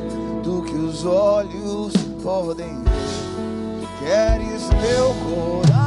[0.42, 3.86] do que os olhos podem ver.
[3.98, 5.82] Queres meu coração.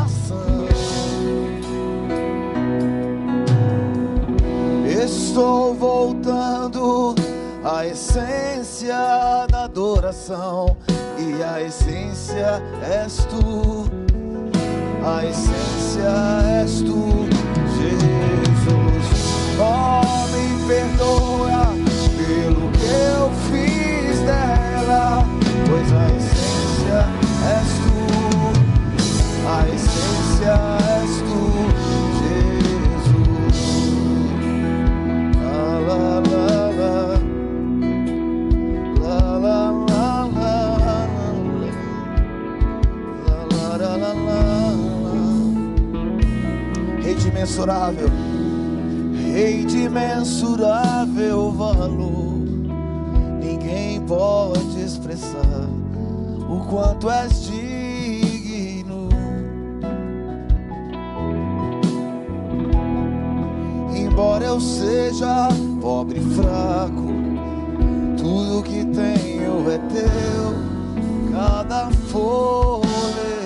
[5.06, 7.14] Estou voltando
[7.64, 8.98] à essência
[9.52, 10.76] da adoração,
[11.20, 13.86] e a essência és tu,
[15.06, 16.10] a essência
[16.60, 17.28] és tu,
[17.78, 19.06] Jesus.
[19.60, 21.68] Oh, me perdoa
[22.18, 25.24] pelo que eu fiz dela,
[25.70, 27.06] pois a essência
[27.54, 27.96] és tu,
[29.48, 30.85] a essência
[47.46, 48.10] imensurável,
[49.32, 52.40] Rei de imensurável valor,
[53.40, 55.70] ninguém pode expressar
[56.50, 59.10] o quanto és digno.
[63.96, 65.50] Embora eu seja
[65.82, 67.14] pobre e fraco,
[68.18, 73.45] tudo que tenho é teu, cada fôlego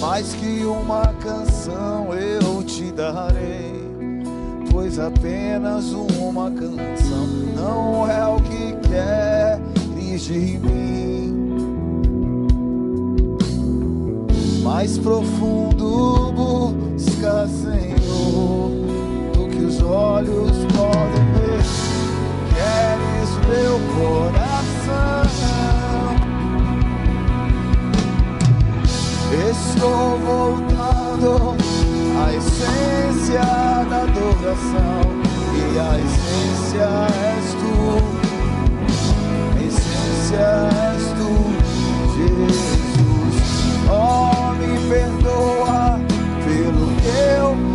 [0.00, 3.82] mais que uma canção eu te darei,
[4.70, 7.26] pois apenas uma canção
[7.56, 10.98] não é o que queres de mim.
[14.62, 18.70] Mais profundo busca, Senhor,
[19.32, 21.62] do que os olhos podem ver.
[22.54, 25.27] Queres meu coração.
[29.68, 31.54] Estou voltando
[32.24, 33.40] à essência
[33.90, 35.00] da adoração,
[35.54, 36.88] e a essência
[37.36, 37.74] és tu,
[39.54, 40.48] a essência
[40.94, 41.30] és tu,
[42.16, 42.58] Jesus.
[43.90, 46.00] Oh, me perdoa
[46.44, 47.67] pelo que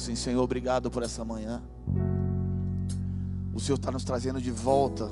[0.00, 1.62] assim, Senhor, obrigado por essa manhã.
[3.52, 5.10] O Senhor está nos trazendo de volta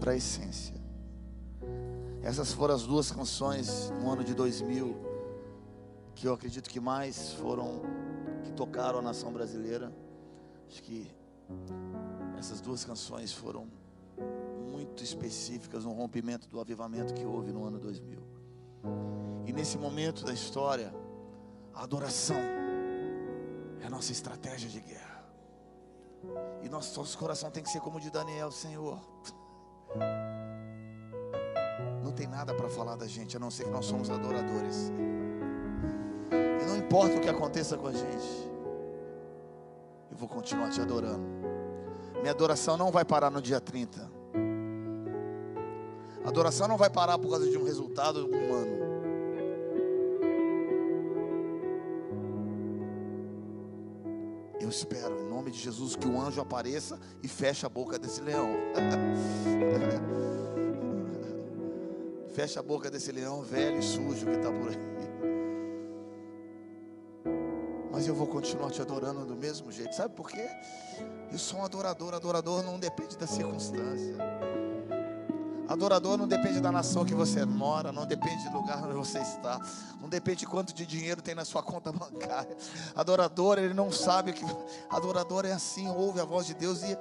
[0.00, 0.74] para a essência.
[2.20, 5.06] Essas foram as duas canções no ano de 2000
[6.16, 7.80] que eu acredito que mais foram
[8.42, 9.92] que tocaram a nação brasileira.
[10.68, 11.08] Acho que
[12.36, 13.68] essas duas canções foram
[14.68, 18.18] muito específicas no rompimento do avivamento que houve no ano 2000.
[19.46, 20.92] E nesse momento da história,
[21.72, 22.67] a adoração
[23.82, 25.24] é a nossa estratégia de guerra.
[26.62, 28.98] E nosso, nosso coração tem que ser como o de Daniel, Senhor.
[32.02, 34.90] Não tem nada para falar da gente, a não ser que nós somos adoradores.
[36.60, 38.50] E não importa o que aconteça com a gente,
[40.10, 41.24] eu vou continuar te adorando.
[42.20, 44.10] Minha adoração não vai parar no dia 30.
[46.24, 48.87] A adoração não vai parar por causa de um resultado humano.
[54.68, 58.20] Eu espero, em nome de Jesus, que o anjo apareça e feche a boca desse
[58.20, 58.50] leão.
[62.36, 64.76] Fecha a boca desse leão velho e sujo que está por aí.
[67.90, 69.94] Mas eu vou continuar te adorando do mesmo jeito.
[69.94, 70.46] Sabe por quê?
[71.32, 72.12] Eu sou um adorador.
[72.12, 74.18] Adorador não depende da circunstância.
[75.68, 79.60] Adorador não depende da nação que você mora, não depende do lugar onde você está,
[80.00, 82.56] não depende de quanto de dinheiro tem na sua conta bancária.
[82.96, 84.44] Adorador, ele não sabe que.
[84.88, 86.96] Adorador é assim, ouve a voz de Deus e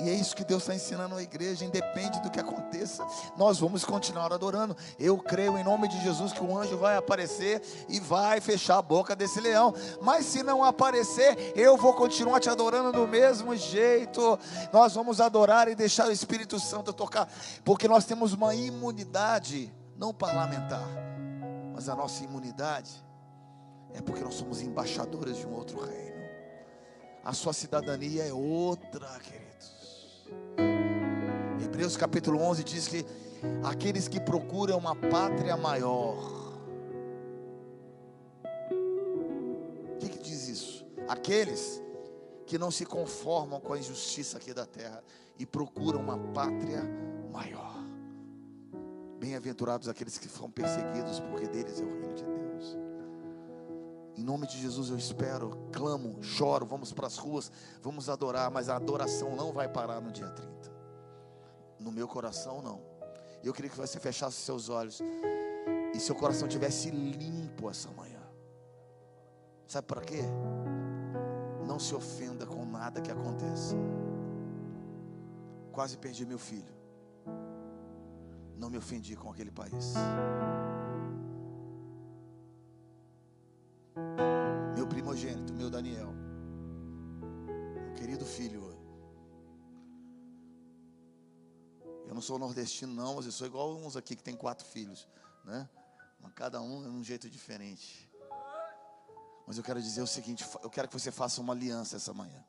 [0.00, 3.06] E é isso que Deus está ensinando à igreja, independe do que aconteça,
[3.36, 4.76] nós vamos continuar adorando.
[4.98, 8.82] Eu creio em nome de Jesus que o anjo vai aparecer e vai fechar a
[8.82, 9.74] boca desse leão.
[10.00, 14.38] Mas se não aparecer, eu vou continuar te adorando do mesmo jeito.
[14.72, 17.28] Nós vamos adorar e deixar o Espírito Santo tocar,
[17.64, 20.88] porque nós temos uma imunidade, não parlamentar,
[21.74, 22.90] mas a nossa imunidade
[23.94, 26.22] é porque nós somos embaixadores de um outro reino.
[27.24, 29.41] A sua cidadania é outra, querido.
[31.64, 33.04] Hebreus capítulo 11 diz que
[33.64, 36.16] aqueles que procuram uma pátria maior.
[38.70, 40.86] O que, que diz isso?
[41.08, 41.82] Aqueles
[42.46, 45.02] que não se conformam com a injustiça aqui da terra
[45.38, 46.82] e procuram uma pátria
[47.32, 47.76] maior.
[49.18, 52.41] Bem-aventurados aqueles que são perseguidos, porque deles é o reino de Deus.
[54.16, 58.68] Em nome de Jesus eu espero, clamo, choro, vamos para as ruas, vamos adorar, mas
[58.68, 60.70] a adoração não vai parar no dia 30.
[61.78, 62.80] No meu coração, não.
[63.42, 65.00] Eu queria que você fechasse seus olhos
[65.94, 68.20] e seu coração tivesse limpo essa manhã.
[69.66, 70.22] Sabe para quê?
[71.66, 73.74] Não se ofenda com nada que aconteça.
[75.72, 76.74] Quase perdi meu filho.
[78.56, 79.94] Não me ofendi com aquele país.
[92.22, 95.06] Sou nordestino, não, mas eu sou igual uns aqui que tem quatro filhos,
[95.44, 95.68] né?
[96.20, 98.08] Mas cada um é um jeito diferente.
[99.46, 102.44] Mas eu quero dizer o seguinte: eu quero que você faça uma aliança essa manhã.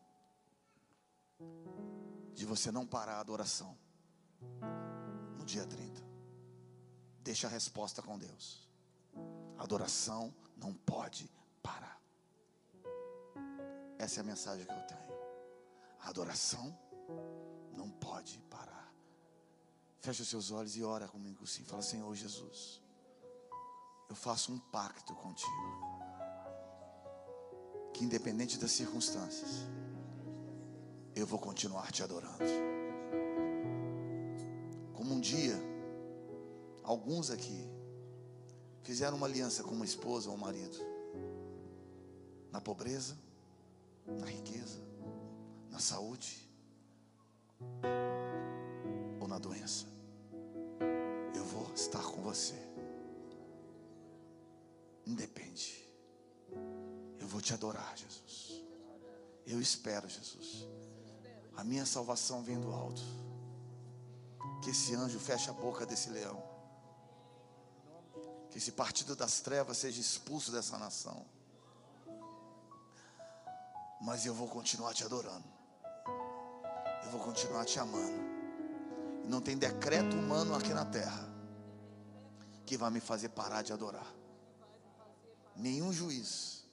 [2.34, 3.78] De você não parar a adoração
[5.38, 6.02] no dia 30.
[7.22, 8.70] Deixa a resposta com Deus.
[9.58, 11.30] Adoração não pode
[11.62, 12.02] parar.
[13.98, 15.14] Essa é a mensagem que eu tenho.
[16.02, 16.78] Adoração
[17.72, 18.73] não pode parar.
[20.04, 21.64] Feche os seus olhos e ora comigo assim.
[21.64, 22.82] Fala, Senhor Jesus,
[24.10, 25.50] eu faço um pacto contigo.
[27.94, 29.66] Que independente das circunstâncias,
[31.16, 32.44] eu vou continuar te adorando.
[34.94, 35.58] Como um dia,
[36.84, 37.66] alguns aqui
[38.82, 40.78] fizeram uma aliança com uma esposa ou um marido,
[42.52, 43.18] na pobreza,
[44.06, 44.82] na riqueza,
[45.70, 46.44] na saúde
[49.34, 49.94] na doença
[51.76, 52.56] estar com você.
[55.06, 55.84] Independe.
[57.20, 58.64] Eu vou te adorar, Jesus.
[59.46, 60.68] Eu espero, Jesus.
[61.56, 63.02] A minha salvação vem do alto.
[64.64, 66.42] Que esse anjo feche a boca desse leão.
[68.50, 71.26] Que esse partido das trevas seja expulso dessa nação.
[74.02, 75.48] Mas eu vou continuar te adorando.
[77.04, 78.33] Eu vou continuar te amando.
[79.24, 81.32] Não tem decreto humano aqui na terra
[82.66, 84.08] que vai me fazer parar de adorar.
[85.56, 86.66] Nenhum juiz,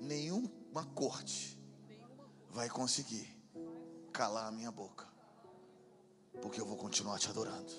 [0.00, 1.58] nenhuma corte
[2.50, 3.36] vai conseguir
[4.12, 5.06] calar a minha boca,
[6.40, 7.72] porque eu vou continuar te adorando.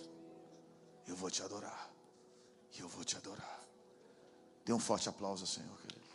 [1.08, 1.90] Eu vou te adorar,
[2.78, 3.60] eu vou te adorar.
[4.64, 6.08] Dê um forte aplauso ao Senhor, querido.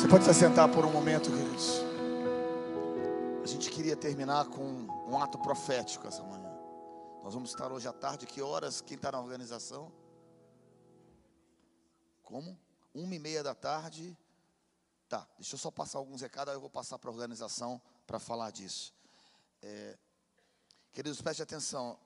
[0.00, 1.82] Você pode se sentar por um momento, queridos.
[3.44, 4.64] A gente queria terminar com
[5.06, 6.50] um ato profético essa manhã.
[7.22, 8.24] Nós vamos estar hoje à tarde.
[8.24, 8.80] Que horas?
[8.80, 9.92] Quem está na organização?
[12.22, 12.58] Como?
[12.94, 14.16] Uma e meia da tarde.
[15.06, 18.18] Tá, deixa eu só passar alguns recados, aí eu vou passar para a organização para
[18.18, 18.94] falar disso.
[19.60, 19.98] É,
[20.94, 21.98] queridos, preste atenção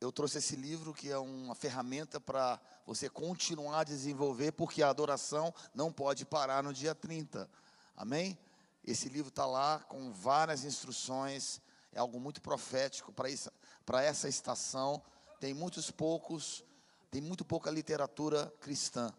[0.00, 4.90] eu trouxe esse livro que é uma ferramenta para você continuar a desenvolver, porque a
[4.90, 7.48] adoração não pode parar no dia 30.
[7.96, 8.38] Amém?
[8.84, 11.60] Esse livro está lá com várias instruções,
[11.92, 15.02] é algo muito profético para essa estação.
[15.40, 16.62] Tem muitos poucos,
[17.10, 19.12] tem muito pouca literatura cristã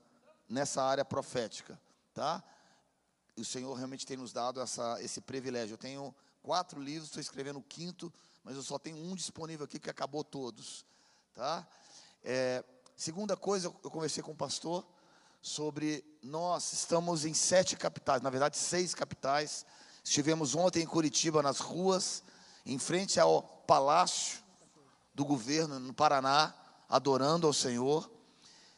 [0.47, 1.79] nessa área profética,
[2.13, 2.43] tá?
[3.37, 5.73] o Senhor realmente tem nos dado essa, esse privilégio.
[5.73, 8.11] Eu tenho quatro livros, estou escrevendo o quinto
[8.47, 10.85] mas eu só tenho um disponível aqui que acabou todos,
[11.35, 11.67] tá?
[12.23, 12.63] É,
[12.95, 14.87] segunda coisa, eu conversei com o pastor
[15.41, 19.65] sobre nós estamos em sete capitais, na verdade seis capitais.
[20.01, 22.23] Estivemos ontem em Curitiba nas ruas,
[22.65, 24.39] em frente ao palácio
[25.13, 26.55] do governo no Paraná,
[26.87, 28.09] adorando ao Senhor.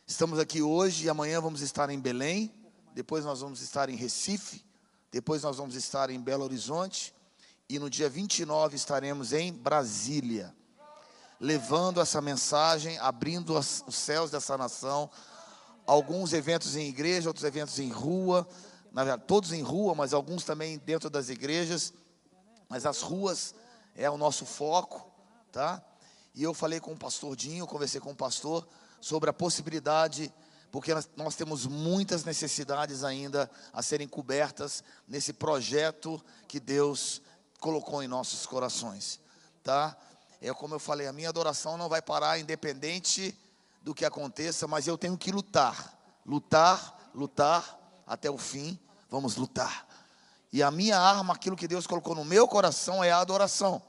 [0.07, 2.51] Estamos aqui hoje e amanhã vamos estar em Belém,
[2.95, 4.65] depois nós vamos estar em Recife,
[5.11, 7.13] depois nós vamos estar em Belo Horizonte
[7.69, 10.55] e no dia 29 estaremos em Brasília.
[11.41, 15.09] levando essa mensagem, abrindo os céus dessa nação.
[15.85, 18.45] Alguns eventos em igreja, outros eventos em rua,
[18.91, 21.93] na verdade, todos em rua, mas alguns também dentro das igrejas.
[22.67, 23.55] Mas as ruas
[23.95, 25.09] é o nosso foco,
[25.49, 25.81] tá?
[26.35, 28.67] E eu falei com o pastor Dinho, conversei com o pastor
[28.99, 30.33] sobre a possibilidade,
[30.71, 37.21] porque nós, nós temos muitas necessidades ainda a serem cobertas nesse projeto que Deus
[37.59, 39.19] colocou em nossos corações,
[39.63, 39.95] tá?
[40.41, 43.37] É como eu falei, a minha adoração não vai parar independente
[43.81, 47.77] do que aconteça, mas eu tenho que lutar, lutar, lutar
[48.07, 48.79] até o fim.
[49.09, 49.87] Vamos lutar.
[50.51, 53.81] E a minha arma, aquilo que Deus colocou no meu coração é a adoração.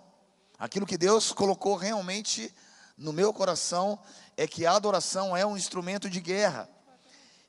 [0.59, 2.55] Aquilo que Deus colocou realmente
[2.99, 3.99] no meu coração
[4.37, 6.69] é que a adoração é um instrumento de guerra.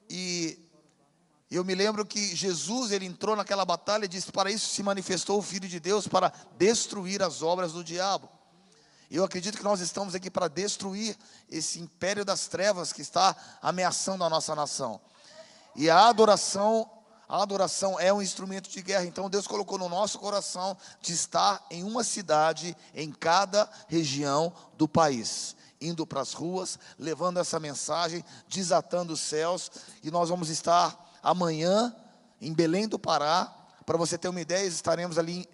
[0.09, 0.59] E
[1.57, 5.37] eu me lembro que Jesus, ele entrou naquela batalha e disse: Para isso se manifestou
[5.37, 8.29] o Filho de Deus, para destruir as obras do diabo.
[9.09, 11.17] Eu acredito que nós estamos aqui para destruir
[11.49, 15.01] esse império das trevas que está ameaçando a nossa nação.
[15.75, 16.89] E a adoração,
[17.27, 19.03] a adoração é um instrumento de guerra.
[19.03, 24.87] Então Deus colocou no nosso coração de estar em uma cidade em cada região do
[24.87, 29.71] país indo para as ruas, levando essa mensagem, desatando os céus,
[30.03, 31.95] e nós vamos estar amanhã
[32.39, 33.53] em Belém do Pará.
[33.85, 35.47] Para você ter uma ideia, estaremos ali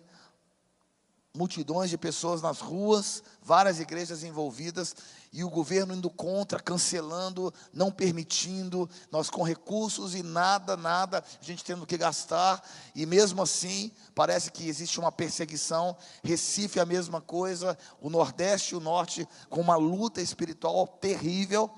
[1.38, 4.95] multidões de pessoas nas ruas, várias igrejas envolvidas,
[5.31, 11.44] e o governo indo contra, cancelando, não permitindo, nós com recursos e nada, nada, a
[11.45, 12.64] gente tendo que gastar,
[12.95, 15.95] e mesmo assim, parece que existe uma perseguição.
[16.23, 21.69] Recife, a mesma coisa, o Nordeste e o Norte, com uma luta espiritual terrível.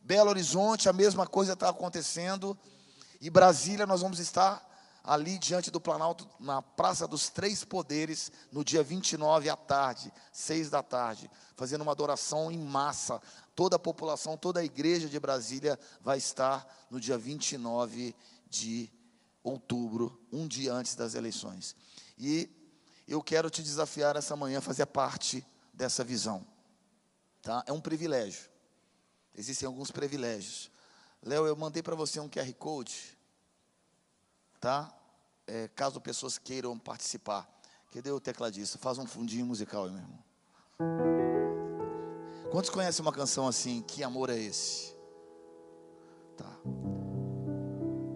[0.00, 2.56] Belo Horizonte, a mesma coisa está acontecendo,
[3.20, 4.70] e Brasília, nós vamos estar
[5.04, 10.70] ali diante do Planalto, na Praça dos Três Poderes, no dia 29 à tarde, seis
[10.70, 13.20] da tarde, fazendo uma adoração em massa.
[13.54, 18.16] Toda a população, toda a igreja de Brasília vai estar no dia 29
[18.48, 18.90] de
[19.42, 21.76] outubro, um dia antes das eleições.
[22.18, 22.48] E
[23.06, 26.46] eu quero te desafiar essa manhã a fazer parte dessa visão.
[27.42, 27.62] Tá?
[27.66, 28.48] É um privilégio.
[29.36, 30.70] Existem alguns privilégios.
[31.24, 33.14] Léo, eu mandei para você um QR Code
[34.64, 34.90] tá?
[35.46, 37.46] É, caso pessoas queiram participar.
[37.92, 38.78] Cadê o tecladista?
[38.78, 40.24] Faz um fundinho musical aí, meu irmão.
[42.50, 43.82] Quantos conhecem uma canção assim?
[43.82, 44.96] Que amor é esse?
[46.34, 46.50] Tá.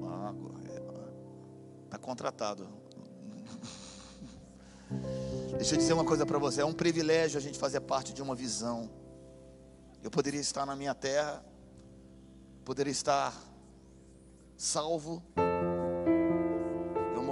[0.06, 0.32] Ah,
[1.90, 2.66] tá contratado.
[5.58, 6.62] Deixa eu dizer uma coisa para você.
[6.62, 8.90] É um privilégio a gente fazer parte de uma visão.
[10.02, 11.44] Eu poderia estar na minha terra,
[12.68, 13.32] poderia estar
[14.54, 15.22] salvo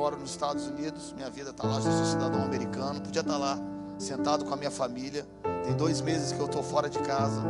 [0.07, 3.39] moro nos Estados Unidos, minha vida está lá, já sou cidadão americano, podia estar tá
[3.39, 3.59] lá,
[3.99, 5.27] sentado com a minha família.
[5.65, 7.43] Tem dois meses que eu estou fora de casa,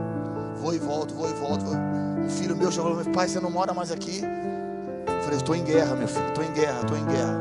[0.56, 1.64] vou e volto, vou e volto.
[1.64, 4.22] Um filho meu chegou e falou: Pai, você não mora mais aqui?
[4.22, 7.36] Eu falei: Estou em guerra, meu filho, estou em guerra, estou em guerra.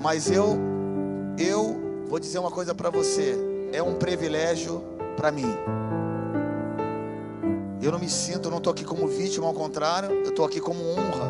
[0.00, 0.58] Mas eu,
[1.38, 3.36] eu vou dizer uma coisa para você:
[3.72, 4.84] é um privilégio
[5.16, 5.52] para mim.
[7.82, 10.60] Eu não me sinto, eu não estou aqui como vítima, ao contrário, eu estou aqui
[10.60, 11.28] como honra.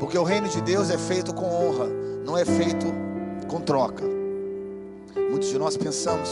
[0.00, 1.86] Porque o reino de Deus é feito com honra,
[2.26, 2.86] não é feito
[3.46, 4.04] com troca.
[5.30, 6.30] Muitos de nós pensamos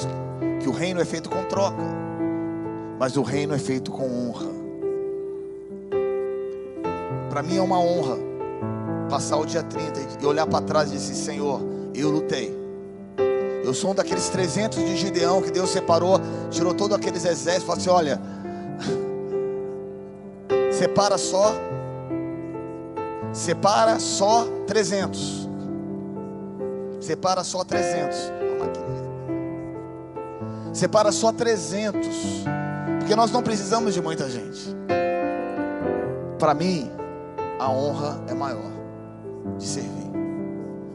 [0.61, 1.85] que o reino é feito com troca,
[2.99, 4.49] mas o reino é feito com honra.
[7.29, 8.19] Para mim é uma honra
[9.09, 11.61] passar o dia 30 e olhar para trás e dizer: Senhor,
[11.95, 12.59] eu lutei.
[13.63, 16.21] Eu sou um daqueles 300 de Gideão que Deus separou,
[16.51, 18.21] tirou todos aqueles exércitos, falou assim: olha,
[20.81, 21.53] separa só
[23.33, 25.49] Separa só 300.
[27.01, 28.33] Separa só 300.
[30.73, 32.09] Separa só 300.
[32.99, 34.75] Porque nós não precisamos de muita gente.
[36.39, 36.91] Para mim,
[37.59, 38.73] a honra é maior
[39.59, 40.11] de servir.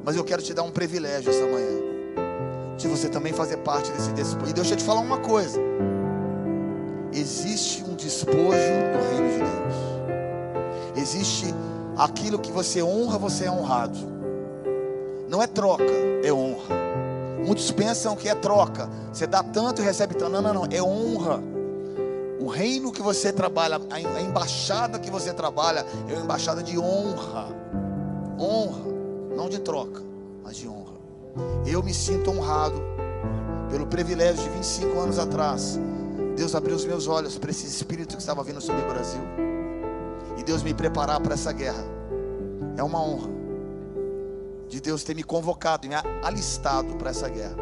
[0.04, 2.76] Mas eu quero te dar um privilégio essa manhã.
[2.76, 4.50] De você também fazer parte desse despojo.
[4.50, 5.58] E deixa eu te falar uma coisa.
[7.14, 9.65] Existe um despojo do reino de Deus.
[10.96, 11.54] Existe
[11.98, 13.98] aquilo que você honra, você é honrado.
[15.28, 15.84] Não é troca,
[16.24, 16.76] é honra.
[17.46, 18.90] Muitos pensam que é troca.
[19.12, 20.32] Você dá tanto e recebe tanto.
[20.32, 20.68] Não, não, não.
[20.72, 21.42] É honra.
[22.40, 27.48] O reino que você trabalha, a embaixada que você trabalha, é uma embaixada de honra.
[28.40, 28.84] Honra,
[29.36, 30.02] não de troca,
[30.44, 30.94] mas de honra.
[31.66, 32.82] Eu me sinto honrado
[33.70, 35.80] pelo privilégio de 25 anos atrás.
[36.36, 39.55] Deus abriu os meus olhos para esse espírito que estava vindo sobre o Brasil
[40.38, 41.84] e Deus me preparar para essa guerra.
[42.78, 43.30] É uma honra
[44.68, 47.56] de Deus ter me convocado e me alistado para essa guerra.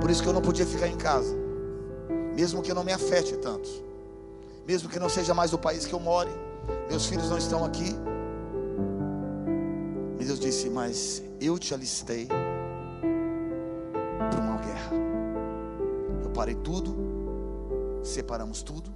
[0.00, 1.38] Por isso que eu não podia ficar em casa.
[2.34, 3.68] mesmo que não me afete tanto,
[4.66, 6.30] mesmo que não seja mais o país que eu more,
[6.88, 7.94] meus filhos não estão aqui.
[10.18, 12.26] E Deus disse: Mas eu te alistei
[14.30, 14.92] para uma guerra.
[16.22, 16.96] Eu parei tudo,
[18.02, 18.90] separamos tudo,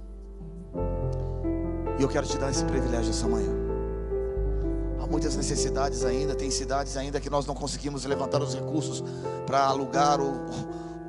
[1.97, 3.51] e eu quero te dar esse privilégio essa manhã.
[4.99, 9.03] Há muitas necessidades ainda, tem cidades ainda que nós não conseguimos levantar os recursos
[9.45, 10.31] para alugar o,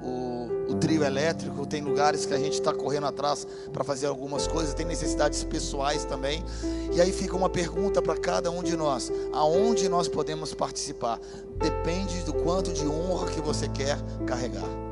[0.02, 1.66] o, o, trio elétrico.
[1.66, 6.04] Tem lugares que a gente está correndo atrás para fazer algumas coisas, tem necessidades pessoais
[6.04, 6.44] também.
[6.92, 11.18] E aí fica uma pergunta para cada um de nós: aonde nós podemos participar?
[11.56, 14.85] Depende do quanto de honra que você quer carregar.